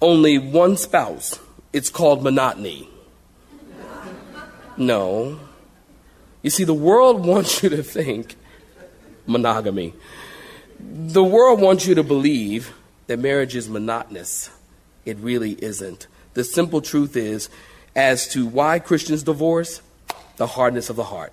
only 0.01 0.39
one 0.39 0.77
spouse. 0.77 1.39
It's 1.73 1.91
called 1.91 2.23
monotony. 2.23 2.89
No. 4.77 5.39
You 6.43 6.49
see, 6.49 6.65
the 6.65 6.73
world 6.73 7.27
wants 7.27 7.63
you 7.63 7.69
to 7.69 7.83
think 7.83 8.37
monogamy. 9.31 9.95
The 10.79 11.25
world 11.25 11.61
wants 11.61 11.87
you 11.87 11.95
to 11.95 12.03
believe 12.03 12.73
that 13.07 13.19
marriage 13.19 13.57
is 13.57 13.69
monotonous. 13.69 14.51
It 15.05 15.17
really 15.19 15.53
isn't. 15.53 16.07
The 16.35 16.45
simple 16.45 16.81
truth 16.81 17.17
is, 17.17 17.49
as 17.97 18.29
to 18.29 18.47
why 18.47 18.79
Christians 18.79 19.23
divorce, 19.23 19.83
the 20.37 20.47
hardness 20.47 20.91
of 20.91 20.97
the 20.97 21.05
heart. 21.05 21.33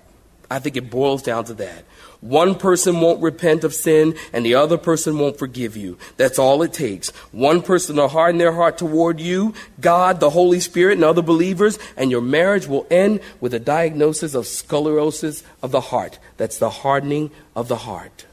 I 0.50 0.58
think 0.58 0.76
it 0.76 0.90
boils 0.90 1.22
down 1.22 1.44
to 1.44 1.54
that. 1.54 1.84
One 2.20 2.56
person 2.56 3.00
won't 3.00 3.22
repent 3.22 3.62
of 3.62 3.72
sin 3.72 4.16
and 4.32 4.44
the 4.44 4.56
other 4.56 4.76
person 4.76 5.18
won't 5.18 5.38
forgive 5.38 5.76
you. 5.76 5.98
That's 6.16 6.38
all 6.38 6.62
it 6.62 6.72
takes. 6.72 7.10
One 7.30 7.62
person 7.62 7.96
will 7.96 8.08
harden 8.08 8.38
their 8.38 8.52
heart 8.52 8.76
toward 8.76 9.20
you, 9.20 9.54
God, 9.80 10.18
the 10.18 10.30
Holy 10.30 10.58
Spirit, 10.58 10.94
and 10.94 11.04
other 11.04 11.22
believers, 11.22 11.78
and 11.96 12.10
your 12.10 12.20
marriage 12.20 12.66
will 12.66 12.86
end 12.90 13.20
with 13.40 13.54
a 13.54 13.60
diagnosis 13.60 14.34
of 14.34 14.48
sclerosis 14.48 15.44
of 15.62 15.70
the 15.70 15.80
heart. 15.80 16.18
That's 16.38 16.58
the 16.58 16.70
hardening 16.70 17.30
of 17.54 17.68
the 17.68 17.76
heart. 17.76 18.26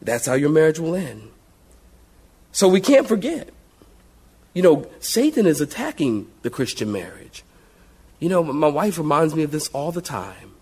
That's 0.00 0.26
how 0.26 0.34
your 0.34 0.50
marriage 0.50 0.78
will 0.78 0.94
end. 0.94 1.30
So 2.52 2.68
we 2.68 2.80
can't 2.80 3.08
forget. 3.08 3.50
You 4.54 4.62
know, 4.62 4.86
Satan 5.00 5.46
is 5.46 5.60
attacking 5.60 6.28
the 6.42 6.50
Christian 6.50 6.92
marriage. 6.92 7.44
You 8.20 8.28
know, 8.28 8.42
my 8.44 8.68
wife 8.68 8.98
reminds 8.98 9.34
me 9.34 9.42
of 9.42 9.50
this 9.50 9.68
all 9.68 9.90
the 9.90 10.02
time. 10.02 10.52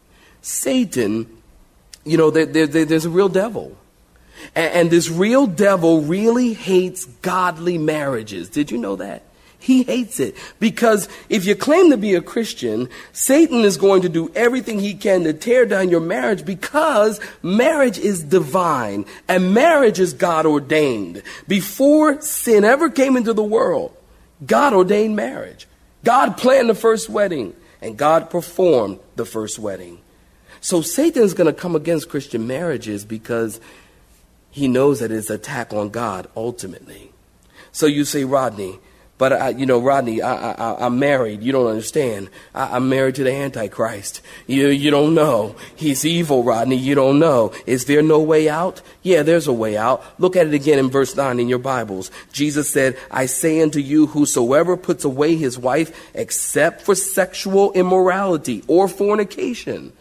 Satan 0.41 1.38
you 2.11 2.17
know, 2.17 2.31
there, 2.31 2.47
there, 2.47 2.67
there's 2.67 3.05
a 3.05 3.11
real 3.11 3.29
devil. 3.29 3.77
And, 4.55 4.73
and 4.75 4.91
this 4.91 5.11
real 5.11 5.47
devil 5.47 6.03
really 6.03 6.55
hates 6.55 7.05
godly 7.05 7.79
marriages. 7.79 8.49
Did 8.49 8.71
you 8.71 8.79
know 8.79 8.97
that? 8.97 9.23
He 9.61 9.83
hates 9.83 10.21
it 10.21 10.37
because 10.61 11.09
if 11.29 11.45
you 11.45 11.57
claim 11.57 11.91
to 11.91 11.97
be 11.97 12.15
a 12.15 12.23
Christian, 12.23 12.89
Satan 13.13 13.65
is 13.65 13.77
going 13.77 14.03
to 14.03 14.09
do 14.09 14.31
everything 14.35 14.79
he 14.79 14.95
can 14.95 15.25
to 15.25 15.33
tear 15.33 15.67
down 15.67 15.89
your 15.89 16.01
marriage 16.01 16.45
because 16.45 17.21
marriage 17.43 17.99
is 17.99 18.23
divine 18.23 19.05
and 19.27 19.53
marriage 19.53 19.99
is 19.99 20.13
God 20.13 20.47
ordained. 20.47 21.23
Before 21.49 22.21
sin 22.21 22.65
ever 22.65 22.89
came 22.89 23.17
into 23.17 23.33
the 23.33 23.43
world, 23.43 23.97
God 24.47 24.75
ordained 24.75 25.17
marriage. 25.17 25.67
God 26.05 26.37
planned 26.37 26.71
the 26.71 26.75
first 26.75 27.09
wedding 27.09 27.55
and 27.83 27.97
God 27.97 28.31
performed 28.31 29.01
the 29.17 29.27
first 29.27 29.59
wedding. 29.59 29.99
So 30.61 30.83
Satan 30.83 31.23
is 31.23 31.35
going 31.35 31.53
to 31.53 31.59
come 31.59 31.77
against 31.77 32.09
Christian 32.09 32.47
marriages 32.47 33.05
because 33.05 33.61
he 34.51 34.69
knows 34.69 35.01
that 35.01 35.11
it's 35.11 35.31
attack 35.31 35.73
on 35.73 35.91
God 35.91 36.29
ultimately. 36.37 37.13
So 37.73 37.87
you 37.87 38.05
say, 38.05 38.25
Rodney, 38.25 38.79
but 39.19 39.33
I, 39.33 39.49
you 39.51 39.67
know, 39.67 39.81
Rodney, 39.81 40.23
I, 40.23 40.53
I, 40.53 40.87
I'm 40.87 41.01
married. 41.01 41.43
You 41.43 41.51
don't 41.51 41.67
understand. 41.67 42.31
I, 42.55 42.77
I'm 42.77 42.89
married 42.89 43.17
to 43.17 43.25
the 43.25 43.33
Antichrist. 43.33 44.21
You, 44.47 44.69
you 44.69 44.93
don't 44.93 45.15
know. 45.15 45.57
He's 45.75 46.07
evil, 46.07 46.45
Rodney. 46.45 46.77
You 46.77 46.95
don't 46.95 47.19
know. 47.19 47.53
Is 47.67 47.87
there 47.87 48.01
no 48.01 48.21
way 48.21 48.49
out? 48.49 48.81
Yeah, 49.03 49.23
there's 49.23 49.49
a 49.49 49.53
way 49.53 49.77
out. 49.77 50.05
Look 50.21 50.37
at 50.37 50.47
it 50.47 50.55
again 50.55 50.79
in 50.79 50.89
verse 50.89 51.17
9 51.17 51.41
in 51.41 51.49
your 51.49 51.59
Bibles. 51.59 52.13
Jesus 52.33 52.71
said, 52.71 52.97
I 53.11 53.27
say 53.27 53.61
unto 53.61 53.81
you, 53.81 54.07
whosoever 54.07 54.77
puts 54.77 55.05
away 55.05 55.35
his 55.35 55.59
wife 55.59 56.11
except 56.15 56.83
for 56.83 56.95
sexual 56.95 57.73
immorality 57.73 58.63
or 58.69 58.87
fornication 58.87 59.93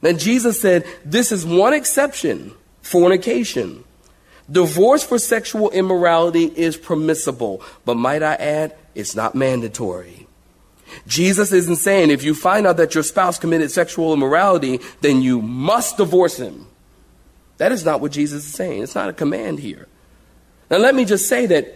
then 0.00 0.18
Jesus 0.18 0.60
said, 0.60 0.86
this 1.04 1.32
is 1.32 1.44
one 1.44 1.74
exception 1.74 2.52
fornication. 2.82 3.84
Divorce 4.50 5.04
for 5.04 5.18
sexual 5.18 5.70
immorality 5.70 6.44
is 6.44 6.76
permissible, 6.76 7.62
but 7.84 7.96
might 7.96 8.22
I 8.22 8.34
add, 8.34 8.76
it's 8.94 9.14
not 9.14 9.34
mandatory. 9.34 10.26
Jesus 11.06 11.52
isn't 11.52 11.76
saying 11.76 12.10
if 12.10 12.22
you 12.22 12.34
find 12.34 12.66
out 12.66 12.78
that 12.78 12.94
your 12.94 13.04
spouse 13.04 13.38
committed 13.38 13.70
sexual 13.70 14.14
immorality, 14.14 14.80
then 15.02 15.20
you 15.20 15.42
must 15.42 15.98
divorce 15.98 16.38
him. 16.38 16.66
That 17.58 17.72
is 17.72 17.84
not 17.84 18.00
what 18.00 18.12
Jesus 18.12 18.46
is 18.46 18.54
saying. 18.54 18.82
It's 18.82 18.94
not 18.94 19.10
a 19.10 19.12
command 19.12 19.60
here. 19.60 19.86
Now, 20.70 20.78
let 20.78 20.94
me 20.94 21.04
just 21.04 21.28
say 21.28 21.46
that 21.46 21.74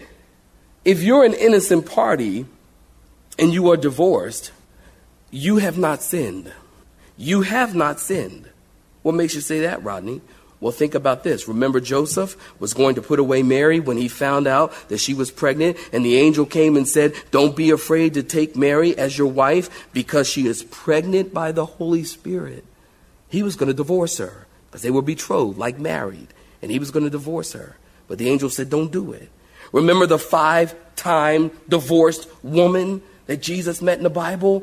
if 0.85 1.03
you're 1.03 1.25
an 1.25 1.35
innocent 1.35 1.87
party 1.87 2.47
and 3.39 3.53
you 3.53 3.71
are 3.71 3.77
divorced, 3.77 4.53
you 5.31 5.59
have 5.59 5.77
not 5.77 6.03
sinned. 6.03 6.53
You 7.17 7.43
have 7.43 7.75
not 7.75 8.01
sinned. 8.01 8.49
What 9.03 9.15
makes 9.15 9.35
you 9.35 9.41
say 9.41 9.61
that, 9.61 9.83
Rodney? 9.83 10.21
Well, 10.63 10.73
think 10.73 10.95
about 10.95 11.25
this. 11.25 11.49
Remember, 11.49 11.81
Joseph 11.81 12.37
was 12.61 12.73
going 12.73 12.95
to 12.95 13.03
put 13.03 13.19
away 13.19 13.43
Mary 13.43 13.81
when 13.81 13.97
he 13.97 14.07
found 14.07 14.47
out 14.47 14.73
that 14.89 14.99
she 14.99 15.13
was 15.13 15.33
pregnant, 15.33 15.77
and 15.93 16.05
the 16.05 16.17
angel 16.19 16.47
came 16.47 16.77
and 16.77 16.87
said, 16.87 17.15
Don't 17.33 17.57
be 17.57 17.71
afraid 17.71 18.15
to 18.15 18.23
take 18.23 18.55
Mary 18.55 18.97
as 18.97 19.19
your 19.19 19.27
wife 19.27 19.89
because 19.93 20.29
she 20.29 20.47
is 20.47 20.63
pregnant 20.63 21.35
by 21.35 21.51
the 21.51 21.67
Holy 21.67 22.05
Spirit. 22.05 22.65
He 23.29 23.43
was 23.43 23.57
going 23.57 23.69
to 23.69 23.75
divorce 23.75 24.19
her 24.19 24.47
because 24.67 24.83
they 24.83 24.91
were 24.93 25.03
betrothed, 25.03 25.59
like 25.59 25.81
married, 25.81 26.29
and 26.63 26.71
he 26.71 26.79
was 26.79 26.93
going 26.93 27.05
to 27.05 27.11
divorce 27.11 27.55
her. 27.55 27.77
But 28.07 28.19
the 28.19 28.29
angel 28.29 28.49
said, 28.49 28.71
Don't 28.71 28.93
do 28.93 29.13
it. 29.13 29.31
Remember 29.73 30.07
the 30.07 30.19
five 30.19 30.77
time 30.95 31.51
divorced 31.69 32.29
woman 32.45 33.03
that 33.27 33.43
Jesus 33.43 33.83
met 33.83 33.99
in 33.99 34.05
the 34.05 34.11
Bible? 34.11 34.63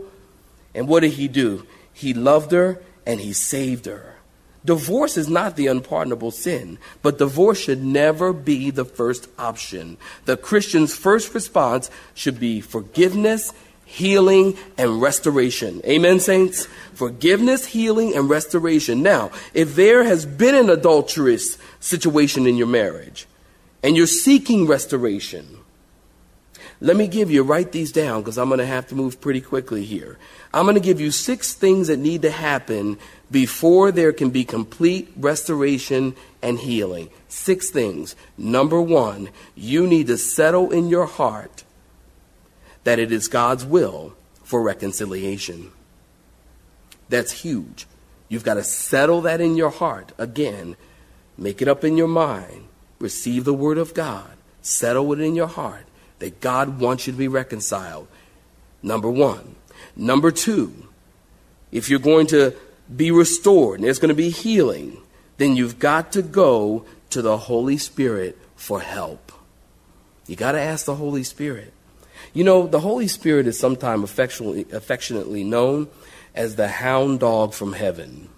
And 0.73 0.87
what 0.87 1.01
did 1.01 1.11
he 1.11 1.27
do? 1.27 1.67
He 1.99 2.13
loved 2.13 2.53
her 2.53 2.81
and 3.05 3.19
he 3.19 3.33
saved 3.33 3.85
her. 3.85 4.15
Divorce 4.63 5.17
is 5.17 5.27
not 5.27 5.57
the 5.57 5.67
unpardonable 5.67 6.31
sin, 6.31 6.77
but 7.01 7.17
divorce 7.17 7.59
should 7.59 7.83
never 7.83 8.31
be 8.31 8.71
the 8.71 8.85
first 8.85 9.27
option. 9.37 9.97
The 10.23 10.37
Christian's 10.37 10.95
first 10.95 11.33
response 11.33 11.91
should 12.13 12.39
be 12.39 12.61
forgiveness, 12.61 13.51
healing, 13.83 14.57
and 14.77 15.01
restoration. 15.01 15.81
Amen, 15.83 16.21
saints? 16.21 16.69
Forgiveness, 16.93 17.65
healing, 17.65 18.15
and 18.15 18.29
restoration. 18.29 19.03
Now, 19.03 19.31
if 19.53 19.75
there 19.75 20.05
has 20.05 20.25
been 20.25 20.55
an 20.55 20.69
adulterous 20.69 21.57
situation 21.81 22.47
in 22.47 22.55
your 22.55 22.67
marriage 22.67 23.27
and 23.83 23.97
you're 23.97 24.07
seeking 24.07 24.67
restoration, 24.67 25.58
let 26.81 26.95
me 26.95 27.07
give 27.07 27.29
you, 27.29 27.43
write 27.43 27.73
these 27.73 27.91
down 27.91 28.21
because 28.21 28.37
I'm 28.37 28.47
going 28.47 28.59
to 28.59 28.65
have 28.65 28.87
to 28.87 28.95
move 28.95 29.19
pretty 29.19 29.41
quickly 29.41 29.83
here. 29.83 30.17
I'm 30.53 30.65
going 30.65 30.75
to 30.75 30.81
give 30.81 31.01
you 31.01 31.11
six 31.11 31.53
things 31.53 31.87
that 31.87 31.97
need 31.97 32.21
to 32.21 32.31
happen 32.31 32.97
before 33.29 33.91
there 33.91 34.13
can 34.13 34.29
be 34.29 34.45
complete 34.45 35.11
restoration 35.17 36.15
and 36.41 36.57
healing. 36.57 37.09
Six 37.27 37.69
things. 37.69 38.15
Number 38.37 38.81
one, 38.81 39.29
you 39.55 39.87
need 39.87 40.07
to 40.07 40.17
settle 40.17 40.71
in 40.71 40.87
your 40.87 41.05
heart 41.05 41.65
that 42.85 42.97
it 42.97 43.11
is 43.11 43.27
God's 43.27 43.65
will 43.65 44.13
for 44.43 44.61
reconciliation. 44.61 45.71
That's 47.09 47.43
huge. 47.43 47.87
You've 48.29 48.45
got 48.45 48.53
to 48.53 48.63
settle 48.63 49.19
that 49.21 49.41
in 49.41 49.57
your 49.57 49.69
heart. 49.69 50.13
Again, 50.17 50.77
make 51.37 51.61
it 51.61 51.67
up 51.67 51.83
in 51.83 51.97
your 51.97 52.07
mind. 52.07 52.67
Receive 52.99 53.43
the 53.43 53.53
word 53.53 53.77
of 53.77 53.93
God. 53.93 54.31
Settle 54.61 55.11
it 55.11 55.19
in 55.19 55.35
your 55.35 55.47
heart 55.47 55.85
that 56.19 56.41
God 56.41 56.79
wants 56.79 57.07
you 57.07 57.13
to 57.13 57.19
be 57.19 57.27
reconciled. 57.27 58.07
Number 58.83 59.09
one. 59.09 59.55
Number 59.95 60.31
two, 60.31 60.87
if 61.71 61.89
you're 61.89 61.99
going 61.99 62.27
to 62.27 62.55
be 62.95 63.11
restored 63.11 63.79
and 63.79 63.85
there's 63.85 63.99
going 63.99 64.09
to 64.09 64.15
be 64.15 64.29
healing, 64.29 64.97
then 65.37 65.55
you've 65.55 65.79
got 65.79 66.11
to 66.13 66.21
go 66.21 66.85
to 67.09 67.21
the 67.21 67.37
Holy 67.37 67.77
Spirit 67.77 68.37
for 68.55 68.81
help. 68.81 69.31
You 70.27 70.35
got 70.35 70.51
to 70.51 70.59
ask 70.59 70.85
the 70.85 70.95
Holy 70.95 71.23
Spirit. 71.23 71.73
You 72.33 72.43
know, 72.43 72.67
the 72.67 72.81
Holy 72.81 73.07
Spirit 73.07 73.47
is 73.47 73.57
sometimes 73.57 74.03
affectionately, 74.03 74.65
affectionately 74.71 75.43
known 75.43 75.87
as 76.35 76.55
the 76.55 76.67
hound 76.67 77.21
dog 77.21 77.53
from 77.53 77.73
heaven. 77.73 78.29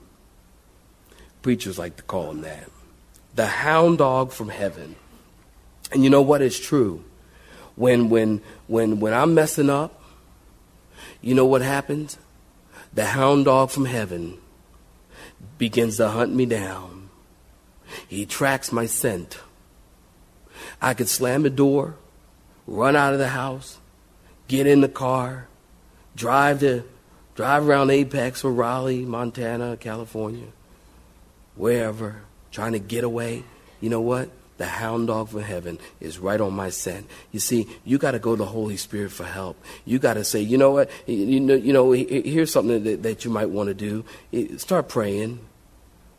Preachers 1.41 1.77
like 1.77 1.97
to 1.97 2.03
call 2.03 2.31
him 2.31 2.41
that. 2.41 2.69
The 3.35 3.47
hound 3.47 3.97
dog 3.97 4.31
from 4.31 4.49
heaven. 4.49 4.95
And 5.91 6.03
you 6.03 6.09
know 6.09 6.21
what 6.21 6.41
is 6.41 6.59
true? 6.59 7.03
When 7.75 8.09
when 8.09 8.41
when 8.67 8.99
when 8.99 9.13
I'm 9.13 9.33
messing 9.33 9.69
up, 9.69 10.01
you 11.21 11.35
know 11.35 11.45
what 11.45 11.61
happens? 11.61 12.17
The 12.93 13.05
hound 13.05 13.45
dog 13.45 13.69
from 13.69 13.85
heaven 13.85 14.37
begins 15.57 15.97
to 15.97 16.09
hunt 16.09 16.33
me 16.33 16.45
down. 16.45 17.09
He 18.07 18.25
tracks 18.25 18.71
my 18.71 18.85
scent. 18.85 19.39
I 20.81 20.93
could 20.93 21.09
slam 21.09 21.43
the 21.43 21.49
door, 21.49 21.95
run 22.67 22.95
out 22.95 23.13
of 23.13 23.19
the 23.19 23.29
house, 23.29 23.77
get 24.47 24.67
in 24.67 24.81
the 24.81 24.89
car, 24.89 25.47
drive 26.15 26.59
to 26.61 26.83
drive 27.35 27.67
around 27.67 27.89
Apex 27.89 28.43
or 28.43 28.51
Raleigh, 28.51 29.05
Montana, 29.05 29.77
California, 29.77 30.47
wherever, 31.55 32.21
trying 32.51 32.73
to 32.73 32.79
get 32.79 33.03
away. 33.03 33.43
You 33.79 33.89
know 33.89 34.01
what? 34.01 34.29
The 34.61 34.67
hound 34.67 35.07
dog 35.07 35.29
from 35.29 35.41
heaven 35.41 35.79
is 35.99 36.19
right 36.19 36.39
on 36.39 36.53
my 36.53 36.69
scent. 36.69 37.07
You 37.31 37.39
see, 37.39 37.65
you 37.83 37.97
got 37.97 38.11
to 38.11 38.19
go 38.19 38.35
to 38.35 38.37
the 38.37 38.45
Holy 38.45 38.77
Spirit 38.77 39.11
for 39.11 39.23
help. 39.23 39.57
You 39.85 39.97
got 39.97 40.13
to 40.13 40.23
say, 40.23 40.39
you 40.39 40.55
know 40.55 40.69
what? 40.69 40.91
You 41.07 41.39
know, 41.39 41.55
you 41.55 41.73
know 41.73 41.93
here's 41.93 42.53
something 42.53 42.83
that, 42.83 43.01
that 43.01 43.25
you 43.25 43.31
might 43.31 43.49
want 43.49 43.69
to 43.69 43.73
do. 43.73 44.57
Start 44.59 44.87
praying. 44.87 45.39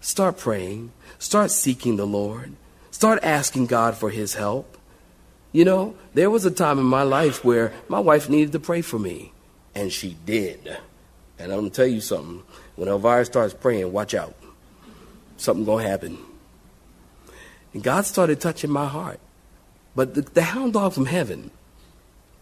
Start 0.01 0.39
praying. 0.39 0.91
Start 1.21 1.53
seeking 1.53 1.95
the 1.95 2.05
Lord. 2.05 2.55
Start 2.91 3.21
asking 3.23 3.67
God 3.67 3.97
for 3.97 4.11
His 4.11 4.35
help. 4.35 4.77
You 5.53 5.65
know, 5.65 5.95
there 6.13 6.29
was 6.29 6.45
a 6.45 6.51
time 6.51 6.81
in 6.81 6.85
my 6.85 7.05
life 7.05 7.45
where 7.45 7.73
my 7.87 8.01
wife 8.01 8.29
needed 8.29 8.51
to 8.55 8.59
pray 8.59 8.83
for 8.83 8.99
me, 8.99 9.33
and 9.73 9.93
she 9.93 10.17
did. 10.27 10.79
And 11.39 11.53
I'm 11.53 11.61
going 11.61 11.71
to 11.71 11.77
tell 11.77 11.87
you 11.87 12.01
something. 12.01 12.43
When 12.75 12.89
Elvira 12.89 13.25
starts 13.25 13.55
praying, 13.55 13.93
watch 13.93 14.15
out. 14.15 14.35
Something 15.37 15.65
going 15.65 15.85
to 15.85 15.91
happen. 15.91 16.19
And 17.73 17.83
God 17.83 18.05
started 18.07 18.41
touching 18.41 18.71
my 18.71 18.87
heart. 18.87 19.21
But 19.95 20.15
the, 20.15 20.23
the 20.23 20.43
hound 20.43 20.75
dog 20.75 20.93
from 20.93 21.07
heaven. 21.07 21.51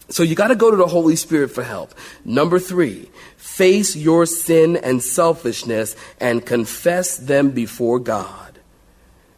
So 0.09 0.25
you 0.25 0.35
got 0.35 0.49
to 0.49 0.57
go 0.57 0.71
to 0.71 0.77
the 0.77 0.87
Holy 0.87 1.15
Spirit 1.17 1.51
for 1.51 1.63
help. 1.63 1.95
Number 2.25 2.59
three, 2.59 3.09
face 3.37 3.95
your 3.95 4.27
sin 4.27 4.77
and 4.77 5.03
selfishness 5.03 5.95
and 6.19 6.45
confess 6.45 7.17
them 7.17 7.51
before 7.51 8.01
God. 8.01 8.59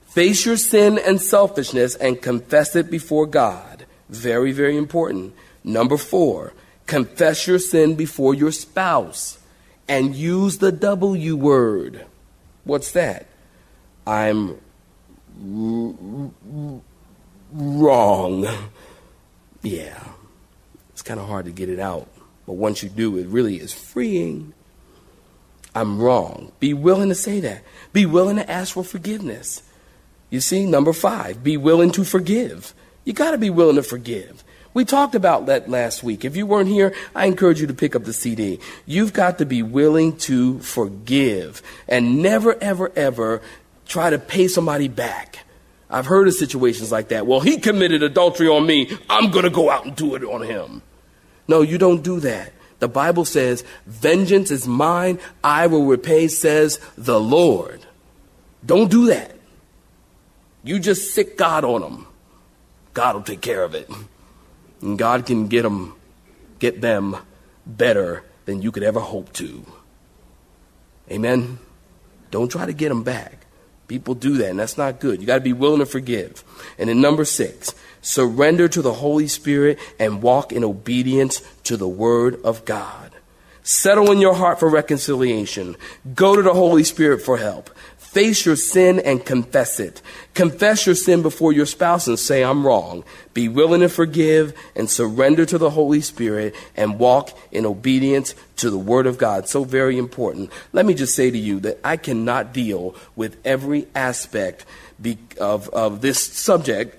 Face 0.06 0.44
your 0.46 0.56
sin 0.56 0.98
and 0.98 1.20
selfishness 1.20 1.94
and 1.96 2.20
confess 2.20 2.74
it 2.76 2.90
before 2.90 3.26
God. 3.26 3.86
Very, 4.08 4.52
very 4.52 4.76
important. 4.76 5.34
Number 5.64 5.96
four, 5.96 6.52
confess 6.86 7.46
your 7.46 7.58
sin 7.58 7.94
before 7.94 8.34
your 8.34 8.52
spouse 8.52 9.38
and 9.88 10.14
use 10.14 10.58
the 10.58 10.72
W 10.72 11.36
word. 11.36 12.06
What's 12.64 12.92
that? 12.92 13.26
I'm 14.06 14.58
wrong. 17.52 18.46
Yeah, 19.62 20.04
it's 20.90 21.02
kind 21.02 21.20
of 21.20 21.28
hard 21.28 21.44
to 21.46 21.52
get 21.52 21.68
it 21.68 21.78
out. 21.78 22.08
But 22.46 22.54
once 22.54 22.82
you 22.82 22.88
do, 22.88 23.16
it 23.18 23.26
really 23.28 23.56
is 23.56 23.72
freeing. 23.72 24.52
I'm 25.74 26.00
wrong. 26.00 26.52
Be 26.60 26.74
willing 26.74 27.08
to 27.08 27.14
say 27.14 27.40
that. 27.40 27.62
Be 27.92 28.04
willing 28.04 28.36
to 28.36 28.50
ask 28.50 28.74
for 28.74 28.84
forgiveness. 28.84 29.62
You 30.30 30.40
see, 30.40 30.66
number 30.66 30.92
five, 30.92 31.42
be 31.42 31.56
willing 31.56 31.92
to 31.92 32.04
forgive. 32.04 32.74
You 33.04 33.12
got 33.12 33.32
to 33.32 33.38
be 33.38 33.50
willing 33.50 33.76
to 33.76 33.82
forgive. 33.82 34.44
We 34.74 34.86
talked 34.86 35.14
about 35.14 35.46
that 35.46 35.68
last 35.68 36.02
week. 36.02 36.24
If 36.24 36.34
you 36.34 36.46
weren't 36.46 36.68
here, 36.68 36.94
I 37.14 37.26
encourage 37.26 37.60
you 37.60 37.66
to 37.66 37.74
pick 37.74 37.94
up 37.94 38.04
the 38.04 38.12
CD. 38.12 38.58
You've 38.86 39.12
got 39.12 39.38
to 39.38 39.46
be 39.46 39.62
willing 39.62 40.16
to 40.18 40.60
forgive 40.60 41.62
and 41.86 42.22
never, 42.22 42.56
ever, 42.62 42.90
ever 42.96 43.42
try 43.92 44.08
to 44.08 44.18
pay 44.18 44.48
somebody 44.48 44.88
back. 44.88 45.40
I've 45.90 46.06
heard 46.06 46.26
of 46.26 46.32
situations 46.32 46.90
like 46.90 47.08
that. 47.08 47.26
Well, 47.26 47.40
he 47.40 47.58
committed 47.58 48.02
adultery 48.02 48.48
on 48.48 48.66
me. 48.66 48.90
I'm 49.10 49.30
going 49.30 49.44
to 49.44 49.50
go 49.50 49.68
out 49.68 49.84
and 49.84 49.94
do 49.94 50.14
it 50.14 50.24
on 50.24 50.40
him. 50.40 50.82
No, 51.46 51.60
you 51.60 51.76
don't 51.76 52.02
do 52.02 52.18
that. 52.20 52.54
The 52.78 52.88
Bible 52.88 53.26
says, 53.26 53.62
Vengeance 53.86 54.50
is 54.50 54.66
mine, 54.66 55.20
I 55.44 55.66
will 55.66 55.84
repay, 55.84 56.28
says 56.28 56.80
the 56.96 57.20
Lord. 57.20 57.84
Don't 58.64 58.90
do 58.90 59.06
that. 59.06 59.36
You 60.64 60.78
just 60.78 61.12
sick 61.12 61.36
God 61.36 61.64
on 61.64 61.82
them. 61.82 62.06
God 62.94 63.14
will 63.14 63.22
take 63.22 63.42
care 63.42 63.62
of 63.62 63.74
it. 63.74 63.90
And 64.80 64.98
God 64.98 65.26
can 65.26 65.48
get 65.48 65.62
them, 65.62 65.94
get 66.58 66.80
them 66.80 67.16
better 67.66 68.24
than 68.46 68.62
you 68.62 68.72
could 68.72 68.82
ever 68.82 69.00
hope 69.00 69.32
to. 69.34 69.66
Amen? 71.10 71.58
Don't 72.30 72.50
try 72.50 72.64
to 72.64 72.72
get 72.72 72.88
them 72.88 73.02
back. 73.02 73.41
People 73.88 74.14
do 74.14 74.38
that, 74.38 74.50
and 74.50 74.58
that's 74.58 74.78
not 74.78 75.00
good. 75.00 75.20
You 75.20 75.26
got 75.26 75.36
to 75.36 75.40
be 75.40 75.52
willing 75.52 75.80
to 75.80 75.86
forgive. 75.86 76.44
And 76.78 76.88
then 76.88 77.00
number 77.00 77.24
six, 77.24 77.74
surrender 78.00 78.68
to 78.68 78.82
the 78.82 78.94
Holy 78.94 79.28
Spirit 79.28 79.78
and 79.98 80.22
walk 80.22 80.52
in 80.52 80.64
obedience 80.64 81.42
to 81.64 81.76
the 81.76 81.88
Word 81.88 82.40
of 82.44 82.64
God. 82.64 83.12
Settle 83.62 84.10
in 84.10 84.18
your 84.18 84.34
heart 84.34 84.58
for 84.58 84.68
reconciliation. 84.68 85.76
Go 86.14 86.34
to 86.34 86.42
the 86.42 86.54
Holy 86.54 86.84
Spirit 86.84 87.22
for 87.22 87.36
help. 87.36 87.70
Face 87.96 88.44
your 88.44 88.56
sin 88.56 88.98
and 88.98 89.24
confess 89.24 89.80
it. 89.80 90.02
Confess 90.34 90.86
your 90.86 90.94
sin 90.94 91.22
before 91.22 91.52
your 91.52 91.66
spouse 91.66 92.08
and 92.08 92.18
say, 92.18 92.42
I'm 92.42 92.66
wrong. 92.66 93.04
Be 93.34 93.48
willing 93.48 93.82
to 93.82 93.88
forgive 93.88 94.54
and 94.74 94.88
surrender 94.88 95.44
to 95.44 95.58
the 95.58 95.70
Holy 95.70 96.00
Spirit 96.00 96.54
and 96.74 96.98
walk 96.98 97.36
in 97.50 97.66
obedience 97.66 98.34
to 98.56 98.70
the 98.70 98.78
Word 98.78 99.06
of 99.06 99.18
God. 99.18 99.48
So 99.48 99.64
very 99.64 99.98
important. 99.98 100.50
Let 100.72 100.86
me 100.86 100.94
just 100.94 101.14
say 101.14 101.30
to 101.30 101.38
you 101.38 101.60
that 101.60 101.80
I 101.84 101.98
cannot 101.98 102.54
deal 102.54 102.94
with 103.14 103.36
every 103.44 103.86
aspect 103.94 104.64
of, 105.38 105.68
of 105.68 106.00
this 106.00 106.22
subject 106.22 106.96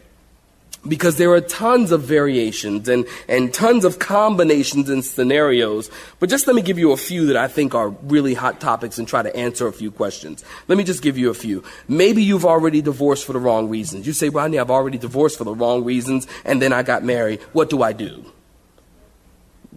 because 0.88 1.18
there 1.18 1.32
are 1.32 1.42
tons 1.42 1.92
of 1.92 2.02
variations 2.02 2.90
and, 2.90 3.06
and 3.28 3.54
tons 3.54 3.86
of 3.86 4.00
combinations 4.00 4.90
and 4.90 5.04
scenarios. 5.04 5.90
But 6.20 6.30
just 6.30 6.46
let 6.46 6.56
me 6.56 6.62
give 6.62 6.78
you 6.78 6.92
a 6.92 6.98
few 6.98 7.28
that 7.28 7.38
I 7.38 7.48
think 7.48 7.74
are 7.74 7.90
really 7.90 8.34
hot 8.34 8.60
topics 8.60 8.98
and 8.98 9.08
try 9.08 9.22
to 9.22 9.34
answer 9.36 9.68
a 9.68 9.74
few 9.74 9.92
questions. 9.92 10.44
Let 10.68 10.78
me 10.78 10.84
just 10.84 11.02
give 11.02 11.18
you 11.18 11.30
a 11.30 11.34
few. 11.34 11.64
Maybe 11.88 12.24
you've 12.24 12.46
already 12.46 12.82
divorced 12.82 13.26
for 13.26 13.34
the 13.34 13.40
wrong 13.40 13.70
reasons. 13.70 14.06
You 14.06 14.14
say, 14.14 14.30
Rodney, 14.30 14.60
I've 14.60 14.72
already 14.72 14.98
divorced 14.98 15.38
for 15.38 15.46
the 15.46 15.56
wrong 15.56 15.84
reasons 15.84 16.28
and 16.44 16.62
then 16.62 16.74
I 16.74 16.84
got 16.84 17.04
married. 17.04 17.42
What 17.54 17.70
do 17.70 17.82
I 17.82 17.94
do? 17.94 18.26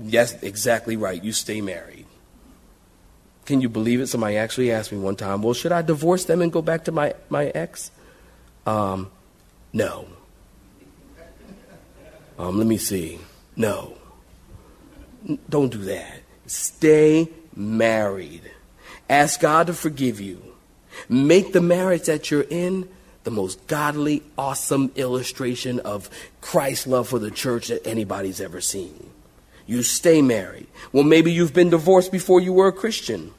Yes, 0.03 0.42
exactly 0.42 0.97
right. 0.97 1.23
You 1.23 1.33
stay 1.33 1.61
married. 1.61 2.07
Can 3.45 3.61
you 3.61 3.69
believe 3.69 4.01
it? 4.01 4.09
Somebody 4.09 4.37
actually 4.37 4.73
asked 4.73 4.90
me 4.90 4.99
one 4.99 5.14
time, 5.14 5.40
well, 5.40 5.55
should 5.55 5.71
I 5.71 5.83
divorce 5.83 6.25
them 6.25 6.42
and 6.42 6.53
go 6.53 6.62
back 6.62 6.85
to 6.87 6.92
my, 6.92 7.14
my 7.31 7.47
ex? 7.47 7.92
Um, 8.66 9.11
no. 9.73 10.09
Um, 12.38 12.59
let 12.59 12.66
me 12.66 12.79
see. 12.79 13.18
No. 13.57 13.96
Don't 15.49 15.70
do 15.70 15.79
that. 15.79 16.20
Stay 16.46 17.29
married. 17.55 18.42
Ask 19.09 19.40
God 19.40 19.68
to 19.68 19.72
forgive 19.72 20.20
you. 20.20 20.42
Make 21.09 21.53
the 21.53 21.61
marriage 21.61 22.05
that 22.05 22.31
you're 22.31 22.46
in 22.49 22.88
the 23.25 23.31
most 23.31 23.66
godly, 23.66 24.22
awesome 24.38 24.92
illustration 24.94 25.81
of 25.81 26.09
Christ's 26.40 26.87
love 26.87 27.09
for 27.09 27.18
the 27.18 27.31
church 27.31 27.68
that 27.68 27.87
anybody's 27.87 28.40
ever 28.40 28.61
seen. 28.61 29.11
You 29.66 29.83
stay 29.83 30.22
married. 30.22 30.68
Well, 30.92 31.03
maybe 31.03 31.33
you've 31.33 31.53
been 31.53 31.70
divorced 31.70 32.12
before 32.12 32.40
you 32.40 32.53
were 32.53 32.68
a 32.68 32.72
Christian. 32.72 33.35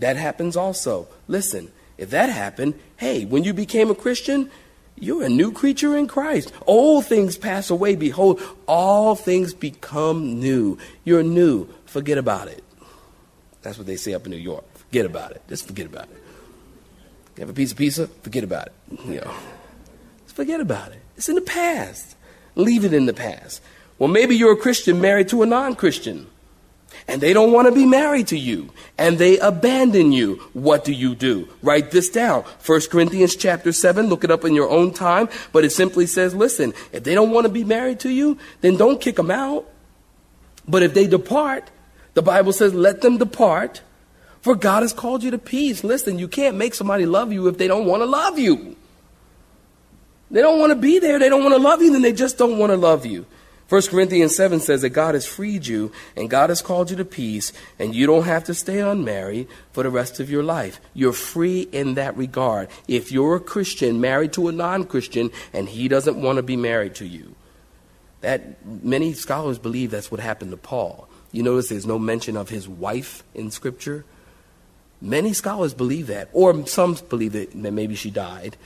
That 0.00 0.16
happens 0.16 0.56
also. 0.56 1.06
Listen, 1.28 1.70
if 1.96 2.10
that 2.10 2.28
happened, 2.28 2.74
hey, 2.96 3.24
when 3.24 3.44
you 3.44 3.54
became 3.54 3.90
a 3.90 3.94
Christian, 3.94 4.50
you're 5.00 5.24
a 5.24 5.28
new 5.28 5.50
creature 5.50 5.96
in 5.96 6.06
Christ. 6.06 6.52
Old 6.66 7.06
things 7.06 7.36
pass 7.36 7.70
away. 7.70 7.96
Behold, 7.96 8.40
all 8.68 9.16
things 9.16 9.54
become 9.54 10.38
new. 10.38 10.78
You're 11.04 11.22
new. 11.22 11.66
Forget 11.86 12.18
about 12.18 12.48
it. 12.48 12.62
That's 13.62 13.78
what 13.78 13.86
they 13.86 13.96
say 13.96 14.14
up 14.14 14.26
in 14.26 14.30
New 14.30 14.36
York. 14.36 14.64
Forget 14.74 15.06
about 15.06 15.32
it. 15.32 15.42
Just 15.48 15.66
forget 15.66 15.86
about 15.86 16.04
it. 16.04 16.22
You 17.36 17.40
have 17.40 17.50
a 17.50 17.54
piece 17.54 17.72
of 17.72 17.78
pizza? 17.78 18.06
Forget 18.06 18.44
about 18.44 18.66
it. 18.66 18.72
You 19.06 19.20
know, 19.22 19.34
just 20.24 20.36
forget 20.36 20.60
about 20.60 20.92
it. 20.92 21.00
It's 21.16 21.28
in 21.28 21.34
the 21.34 21.40
past. 21.40 22.16
Leave 22.54 22.84
it 22.84 22.92
in 22.92 23.06
the 23.06 23.14
past. 23.14 23.62
Well, 23.98 24.08
maybe 24.08 24.36
you're 24.36 24.52
a 24.52 24.56
Christian 24.56 25.00
married 25.00 25.28
to 25.28 25.42
a 25.42 25.46
non 25.46 25.74
Christian 25.74 26.26
and 27.08 27.20
they 27.20 27.32
don't 27.32 27.52
want 27.52 27.68
to 27.68 27.74
be 27.74 27.86
married 27.86 28.28
to 28.28 28.38
you. 28.38 28.70
And 28.98 29.18
they 29.18 29.38
abandon 29.38 30.12
you. 30.12 30.36
What 30.52 30.84
do 30.84 30.92
you 30.92 31.14
do? 31.14 31.48
Write 31.62 31.90
this 31.90 32.08
down. 32.08 32.44
1 32.64 32.80
corinthians 32.90 33.36
chapter 33.36 33.72
7 33.72 34.06
look 34.06 34.24
it 34.24 34.30
up 34.30 34.44
in 34.44 34.54
your 34.54 34.68
own 34.68 34.92
time. 34.92 35.28
But 35.52 35.64
it 35.64 35.70
simply 35.70 36.06
says 36.06 36.34
listen 36.34 36.72
if 36.92 37.04
they 37.04 37.14
don't 37.14 37.30
want 37.30 37.46
to 37.46 37.52
be 37.52 37.64
married 37.64 38.00
to 38.00 38.10
you 38.10 38.38
then 38.60 38.76
don't 38.76 39.00
kick 39.00 39.16
them 39.16 39.30
out. 39.30 39.68
But 40.68 40.82
if 40.82 40.94
they 40.94 41.06
depart 41.06 41.70
the 42.14 42.22
bible 42.22 42.52
says 42.52 42.74
let 42.74 43.00
them 43.02 43.18
depart 43.18 43.82
for 44.42 44.54
god 44.54 44.82
has 44.82 44.92
called 44.92 45.22
you 45.22 45.30
to 45.30 45.38
peace. 45.38 45.82
Listen 45.82 46.18
you 46.18 46.28
can't 46.28 46.56
make 46.56 46.74
somebody 46.74 47.06
love 47.06 47.32
you 47.32 47.48
if 47.48 47.58
they 47.58 47.68
don't 47.68 47.86
want 47.86 48.02
to 48.02 48.06
love 48.06 48.38
you. 48.38 48.76
They 50.30 50.42
don't 50.42 50.60
want 50.60 50.70
to 50.70 50.76
be 50.76 51.00
there. 51.00 51.18
They 51.18 51.28
don't 51.28 51.42
want 51.42 51.54
to 51.54 51.60
love 51.60 51.82
you 51.82 51.92
then 51.92 52.02
they 52.02 52.12
just 52.12 52.38
don't 52.38 52.58
want 52.58 52.70
to 52.70 52.76
love 52.76 53.06
you 53.06 53.26
1 53.70 53.82
Corinthians 53.82 54.34
7 54.34 54.58
says 54.58 54.82
that 54.82 54.90
God 54.90 55.14
has 55.14 55.24
freed 55.24 55.64
you 55.64 55.92
and 56.16 56.28
God 56.28 56.50
has 56.50 56.60
called 56.60 56.90
you 56.90 56.96
to 56.96 57.04
peace, 57.04 57.52
and 57.78 57.94
you 57.94 58.04
don't 58.04 58.24
have 58.24 58.42
to 58.44 58.54
stay 58.54 58.80
unmarried 58.80 59.46
for 59.70 59.84
the 59.84 59.90
rest 59.90 60.18
of 60.18 60.28
your 60.28 60.42
life. 60.42 60.80
You're 60.92 61.12
free 61.12 61.60
in 61.70 61.94
that 61.94 62.16
regard. 62.16 62.68
If 62.88 63.12
you're 63.12 63.36
a 63.36 63.40
Christian 63.40 64.00
married 64.00 64.32
to 64.32 64.48
a 64.48 64.52
non 64.52 64.84
Christian 64.86 65.30
and 65.52 65.68
he 65.68 65.86
doesn't 65.86 66.20
want 66.20 66.38
to 66.38 66.42
be 66.42 66.56
married 66.56 66.96
to 66.96 67.06
you, 67.06 67.36
that 68.22 68.66
many 68.66 69.12
scholars 69.12 69.60
believe 69.60 69.92
that's 69.92 70.10
what 70.10 70.18
happened 70.18 70.50
to 70.50 70.56
Paul. 70.56 71.08
You 71.30 71.44
notice 71.44 71.68
there's 71.68 71.86
no 71.86 71.98
mention 71.98 72.36
of 72.36 72.48
his 72.48 72.68
wife 72.68 73.22
in 73.34 73.52
Scripture. 73.52 74.04
Many 75.00 75.32
scholars 75.32 75.74
believe 75.74 76.08
that, 76.08 76.28
or 76.32 76.66
some 76.66 76.94
believe 77.08 77.34
that 77.34 77.54
maybe 77.54 77.94
she 77.94 78.10
died. 78.10 78.56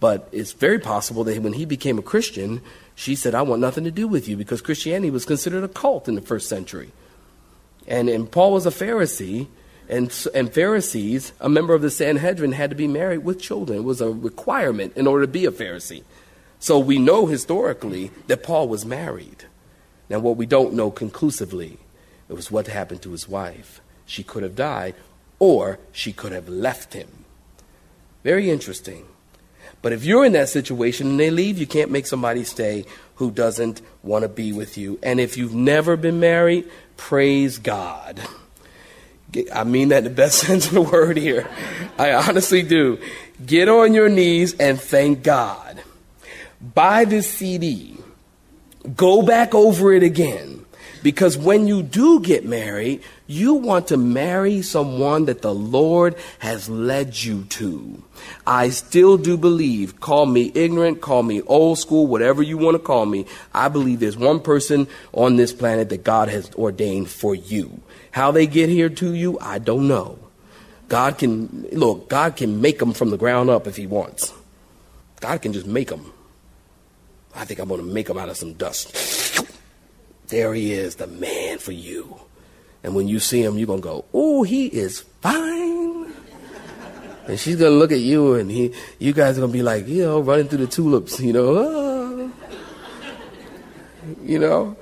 But 0.00 0.28
it's 0.32 0.52
very 0.52 0.78
possible 0.78 1.24
that 1.24 1.42
when 1.42 1.52
he 1.52 1.66
became 1.66 1.98
a 1.98 2.02
Christian, 2.02 2.62
she 2.94 3.14
said, 3.14 3.34
I 3.34 3.42
want 3.42 3.60
nothing 3.60 3.84
to 3.84 3.90
do 3.90 4.08
with 4.08 4.28
you 4.28 4.36
because 4.36 4.62
Christianity 4.62 5.10
was 5.10 5.26
considered 5.26 5.62
a 5.62 5.68
cult 5.68 6.08
in 6.08 6.14
the 6.14 6.22
first 6.22 6.48
century. 6.48 6.90
And, 7.86 8.08
and 8.08 8.30
Paul 8.30 8.52
was 8.52 8.66
a 8.66 8.70
Pharisee, 8.70 9.48
and, 9.88 10.26
and 10.34 10.52
Pharisees, 10.52 11.32
a 11.40 11.48
member 11.48 11.74
of 11.74 11.82
the 11.82 11.90
Sanhedrin, 11.90 12.52
had 12.52 12.70
to 12.70 12.76
be 12.76 12.88
married 12.88 13.24
with 13.24 13.40
children. 13.40 13.80
It 13.80 13.84
was 13.84 14.00
a 14.00 14.10
requirement 14.10 14.96
in 14.96 15.06
order 15.06 15.26
to 15.26 15.32
be 15.32 15.44
a 15.44 15.50
Pharisee. 15.50 16.04
So 16.58 16.78
we 16.78 16.98
know 16.98 17.26
historically 17.26 18.10
that 18.26 18.42
Paul 18.42 18.68
was 18.68 18.86
married. 18.86 19.44
Now, 20.08 20.18
what 20.18 20.36
we 20.36 20.46
don't 20.46 20.74
know 20.74 20.90
conclusively 20.90 21.78
it 22.30 22.34
was 22.34 22.50
what 22.50 22.68
happened 22.68 23.02
to 23.02 23.10
his 23.10 23.28
wife. 23.28 23.80
She 24.06 24.22
could 24.22 24.44
have 24.44 24.54
died, 24.54 24.94
or 25.40 25.80
she 25.90 26.12
could 26.12 26.30
have 26.30 26.48
left 26.48 26.94
him. 26.94 27.24
Very 28.22 28.50
interesting. 28.50 29.06
But 29.82 29.92
if 29.92 30.04
you're 30.04 30.24
in 30.24 30.32
that 30.32 30.48
situation 30.48 31.08
and 31.08 31.20
they 31.20 31.30
leave, 31.30 31.58
you 31.58 31.66
can't 31.66 31.90
make 31.90 32.06
somebody 32.06 32.44
stay 32.44 32.84
who 33.16 33.30
doesn't 33.30 33.80
want 34.02 34.22
to 34.22 34.28
be 34.28 34.52
with 34.52 34.76
you. 34.76 34.98
And 35.02 35.20
if 35.20 35.36
you've 35.36 35.54
never 35.54 35.96
been 35.96 36.20
married, 36.20 36.70
praise 36.96 37.58
God. 37.58 38.20
I 39.54 39.64
mean 39.64 39.88
that 39.88 39.98
in 39.98 40.04
the 40.04 40.10
best 40.10 40.38
sense 40.46 40.66
of 40.66 40.74
the 40.74 40.82
word 40.82 41.16
here. 41.16 41.48
I 41.98 42.12
honestly 42.12 42.62
do. 42.62 42.98
Get 43.44 43.68
on 43.68 43.94
your 43.94 44.08
knees 44.08 44.54
and 44.58 44.80
thank 44.80 45.22
God. 45.22 45.82
Buy 46.60 47.04
this 47.04 47.30
CD. 47.30 47.96
Go 48.96 49.22
back 49.22 49.54
over 49.54 49.92
it 49.92 50.02
again. 50.02 50.64
Because 51.02 51.38
when 51.38 51.66
you 51.66 51.82
do 51.82 52.20
get 52.20 52.44
married, 52.44 53.02
you 53.26 53.54
want 53.54 53.88
to 53.88 53.96
marry 53.96 54.60
someone 54.60 55.26
that 55.26 55.40
the 55.40 55.54
Lord 55.54 56.16
has 56.40 56.68
led 56.68 57.22
you 57.22 57.44
to. 57.44 58.02
I 58.46 58.70
still 58.70 59.16
do 59.16 59.36
believe, 59.36 60.00
call 60.00 60.26
me 60.26 60.52
ignorant, 60.54 61.00
call 61.00 61.22
me 61.22 61.40
old 61.42 61.78
school, 61.78 62.06
whatever 62.06 62.42
you 62.42 62.58
want 62.58 62.74
to 62.74 62.78
call 62.78 63.06
me. 63.06 63.26
I 63.54 63.68
believe 63.68 64.00
there's 64.00 64.16
one 64.16 64.40
person 64.40 64.88
on 65.12 65.36
this 65.36 65.52
planet 65.52 65.88
that 65.88 66.04
God 66.04 66.28
has 66.28 66.52
ordained 66.54 67.08
for 67.08 67.34
you. 67.34 67.80
How 68.10 68.30
they 68.30 68.46
get 68.46 68.68
here 68.68 68.90
to 68.90 69.14
you, 69.14 69.38
I 69.40 69.58
don't 69.58 69.88
know. 69.88 70.18
God 70.88 71.18
can, 71.18 71.68
look, 71.72 72.08
God 72.08 72.36
can 72.36 72.60
make 72.60 72.80
them 72.80 72.92
from 72.92 73.10
the 73.10 73.16
ground 73.16 73.48
up 73.48 73.66
if 73.66 73.76
He 73.76 73.86
wants. 73.86 74.34
God 75.20 75.40
can 75.40 75.52
just 75.52 75.66
make 75.66 75.88
them. 75.88 76.12
I 77.34 77.44
think 77.44 77.60
I'm 77.60 77.68
going 77.68 77.80
to 77.80 77.86
make 77.86 78.08
them 78.08 78.18
out 78.18 78.28
of 78.28 78.36
some 78.36 78.54
dust. 78.54 79.29
There 80.30 80.54
he 80.54 80.72
is, 80.72 80.94
the 80.94 81.08
man 81.08 81.58
for 81.58 81.72
you. 81.72 82.20
And 82.82 82.94
when 82.94 83.08
you 83.08 83.18
see 83.18 83.42
him, 83.42 83.58
you're 83.58 83.66
going 83.66 83.82
to 83.82 83.88
go, 83.88 84.04
oh, 84.14 84.44
he 84.44 84.66
is 84.66 85.00
fine. 85.20 86.12
and 87.26 87.38
she's 87.38 87.56
going 87.56 87.72
to 87.72 87.78
look 87.78 87.92
at 87.92 87.98
you, 87.98 88.34
and 88.34 88.50
he, 88.50 88.72
you 88.98 89.12
guys 89.12 89.36
are 89.36 89.40
going 89.40 89.52
to 89.52 89.58
be 89.58 89.62
like, 89.62 89.88
you 89.88 90.04
know, 90.04 90.20
running 90.20 90.48
through 90.48 90.64
the 90.64 90.66
tulips, 90.68 91.20
you 91.20 91.32
know. 91.32 91.58
Ah. 91.58 92.46
You 94.22 94.38
know? 94.38 94.76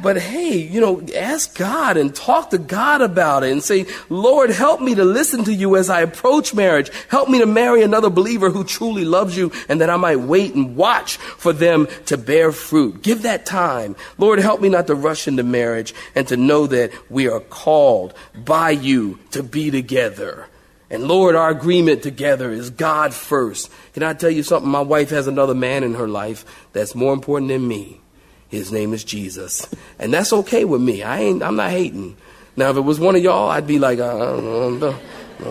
But 0.00 0.18
hey, 0.18 0.56
you 0.56 0.80
know, 0.80 1.02
ask 1.16 1.56
God 1.58 1.96
and 1.96 2.14
talk 2.14 2.50
to 2.50 2.58
God 2.58 3.00
about 3.00 3.42
it 3.42 3.50
and 3.50 3.62
say, 3.62 3.86
Lord, 4.08 4.50
help 4.50 4.80
me 4.80 4.94
to 4.94 5.04
listen 5.04 5.42
to 5.44 5.52
you 5.52 5.74
as 5.74 5.90
I 5.90 6.02
approach 6.02 6.54
marriage. 6.54 6.90
Help 7.08 7.28
me 7.28 7.40
to 7.40 7.46
marry 7.46 7.82
another 7.82 8.08
believer 8.08 8.50
who 8.50 8.62
truly 8.62 9.04
loves 9.04 9.36
you 9.36 9.50
and 9.68 9.80
that 9.80 9.90
I 9.90 9.96
might 9.96 10.20
wait 10.20 10.54
and 10.54 10.76
watch 10.76 11.16
for 11.16 11.52
them 11.52 11.88
to 12.06 12.16
bear 12.16 12.52
fruit. 12.52 13.02
Give 13.02 13.22
that 13.22 13.44
time. 13.44 13.96
Lord, 14.18 14.38
help 14.38 14.60
me 14.60 14.68
not 14.68 14.86
to 14.86 14.94
rush 14.94 15.26
into 15.26 15.42
marriage 15.42 15.92
and 16.14 16.28
to 16.28 16.36
know 16.36 16.68
that 16.68 16.92
we 17.10 17.28
are 17.28 17.40
called 17.40 18.14
by 18.36 18.70
you 18.70 19.18
to 19.32 19.42
be 19.42 19.72
together. 19.72 20.46
And 20.90 21.08
Lord, 21.08 21.34
our 21.34 21.50
agreement 21.50 22.02
together 22.02 22.50
is 22.50 22.70
God 22.70 23.12
first. 23.12 23.70
Can 23.94 24.04
I 24.04 24.14
tell 24.14 24.30
you 24.30 24.42
something? 24.42 24.70
My 24.70 24.80
wife 24.80 25.10
has 25.10 25.26
another 25.26 25.54
man 25.54 25.82
in 25.82 25.94
her 25.94 26.08
life 26.08 26.44
that's 26.72 26.94
more 26.94 27.12
important 27.12 27.48
than 27.50 27.66
me. 27.66 28.00
His 28.48 28.72
name 28.72 28.94
is 28.94 29.04
Jesus. 29.04 29.68
And 29.98 30.12
that's 30.12 30.32
okay 30.32 30.64
with 30.64 30.80
me. 30.80 31.02
I 31.02 31.20
ain't, 31.20 31.42
I'm 31.42 31.56
not 31.56 31.70
hating. 31.70 32.16
Now, 32.56 32.70
if 32.70 32.76
it 32.76 32.80
was 32.80 32.98
one 32.98 33.14
of 33.14 33.22
y'all, 33.22 33.50
I'd 33.50 33.66
be 33.66 33.78
like, 33.78 33.98
uh, 33.98 34.16
I 34.16 34.40
don't 34.40 34.80
know. 34.80 34.98
I 35.40 35.44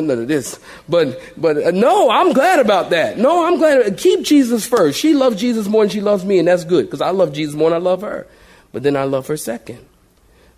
none 0.00 0.10
of 0.10 0.28
this. 0.28 0.58
But, 0.88 1.20
but 1.36 1.56
uh, 1.56 1.70
no, 1.70 2.10
I'm 2.10 2.32
glad 2.32 2.58
about 2.58 2.90
that. 2.90 3.18
No, 3.18 3.46
I'm 3.46 3.58
glad. 3.58 3.96
Keep 3.96 4.24
Jesus 4.24 4.66
first. 4.66 4.98
She 4.98 5.14
loves 5.14 5.36
Jesus 5.36 5.68
more 5.68 5.84
than 5.84 5.90
she 5.90 6.00
loves 6.00 6.24
me, 6.24 6.38
and 6.38 6.48
that's 6.48 6.64
good 6.64 6.86
because 6.86 7.00
I 7.00 7.10
love 7.10 7.32
Jesus 7.32 7.54
more 7.54 7.70
than 7.70 7.80
I 7.80 7.84
love 7.84 8.00
her. 8.02 8.26
But 8.72 8.82
then 8.82 8.96
I 8.96 9.04
love 9.04 9.28
her 9.28 9.36
second. 9.36 9.86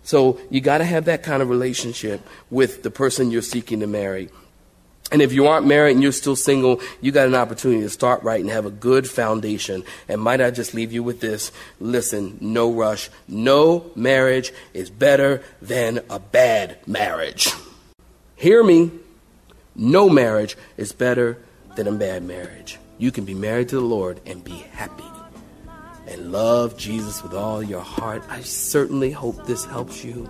So 0.03 0.39
you 0.49 0.61
got 0.61 0.79
to 0.79 0.85
have 0.85 1.05
that 1.05 1.23
kind 1.23 1.41
of 1.41 1.49
relationship 1.49 2.21
with 2.49 2.83
the 2.83 2.91
person 2.91 3.31
you're 3.31 3.41
seeking 3.41 3.81
to 3.81 3.87
marry. 3.87 4.29
And 5.11 5.21
if 5.21 5.31
you 5.33 5.47
aren't 5.47 5.67
married 5.67 5.91
and 5.91 6.01
you're 6.01 6.11
still 6.11 6.35
single, 6.35 6.81
you 6.99 7.11
got 7.11 7.27
an 7.27 7.35
opportunity 7.35 7.81
to 7.81 7.89
start 7.89 8.23
right 8.23 8.41
and 8.41 8.49
have 8.49 8.65
a 8.65 8.71
good 8.71 9.07
foundation. 9.07 9.83
And 10.09 10.19
might 10.19 10.41
I 10.41 10.49
just 10.49 10.73
leave 10.73 10.91
you 10.91 11.03
with 11.03 11.19
this? 11.19 11.51
Listen, 11.79 12.37
no 12.41 12.71
rush. 12.71 13.09
No 13.27 13.91
marriage 13.95 14.51
is 14.73 14.89
better 14.89 15.43
than 15.61 15.99
a 16.09 16.19
bad 16.19 16.79
marriage. 16.87 17.49
Hear 18.35 18.63
me. 18.63 18.91
No 19.75 20.09
marriage 20.09 20.57
is 20.75 20.91
better 20.91 21.37
than 21.75 21.87
a 21.87 21.91
bad 21.91 22.23
marriage. 22.23 22.79
You 22.97 23.11
can 23.11 23.25
be 23.25 23.33
married 23.33 23.69
to 23.69 23.75
the 23.75 23.81
Lord 23.81 24.21
and 24.25 24.43
be 24.43 24.65
happy 24.71 25.03
and 26.07 26.31
love 26.31 26.77
Jesus 26.77 27.21
with 27.23 27.33
all 27.33 27.61
your 27.61 27.81
heart. 27.81 28.23
I 28.29 28.41
certainly 28.41 29.11
hope 29.11 29.45
this 29.45 29.65
helps 29.65 30.03
you. 30.03 30.29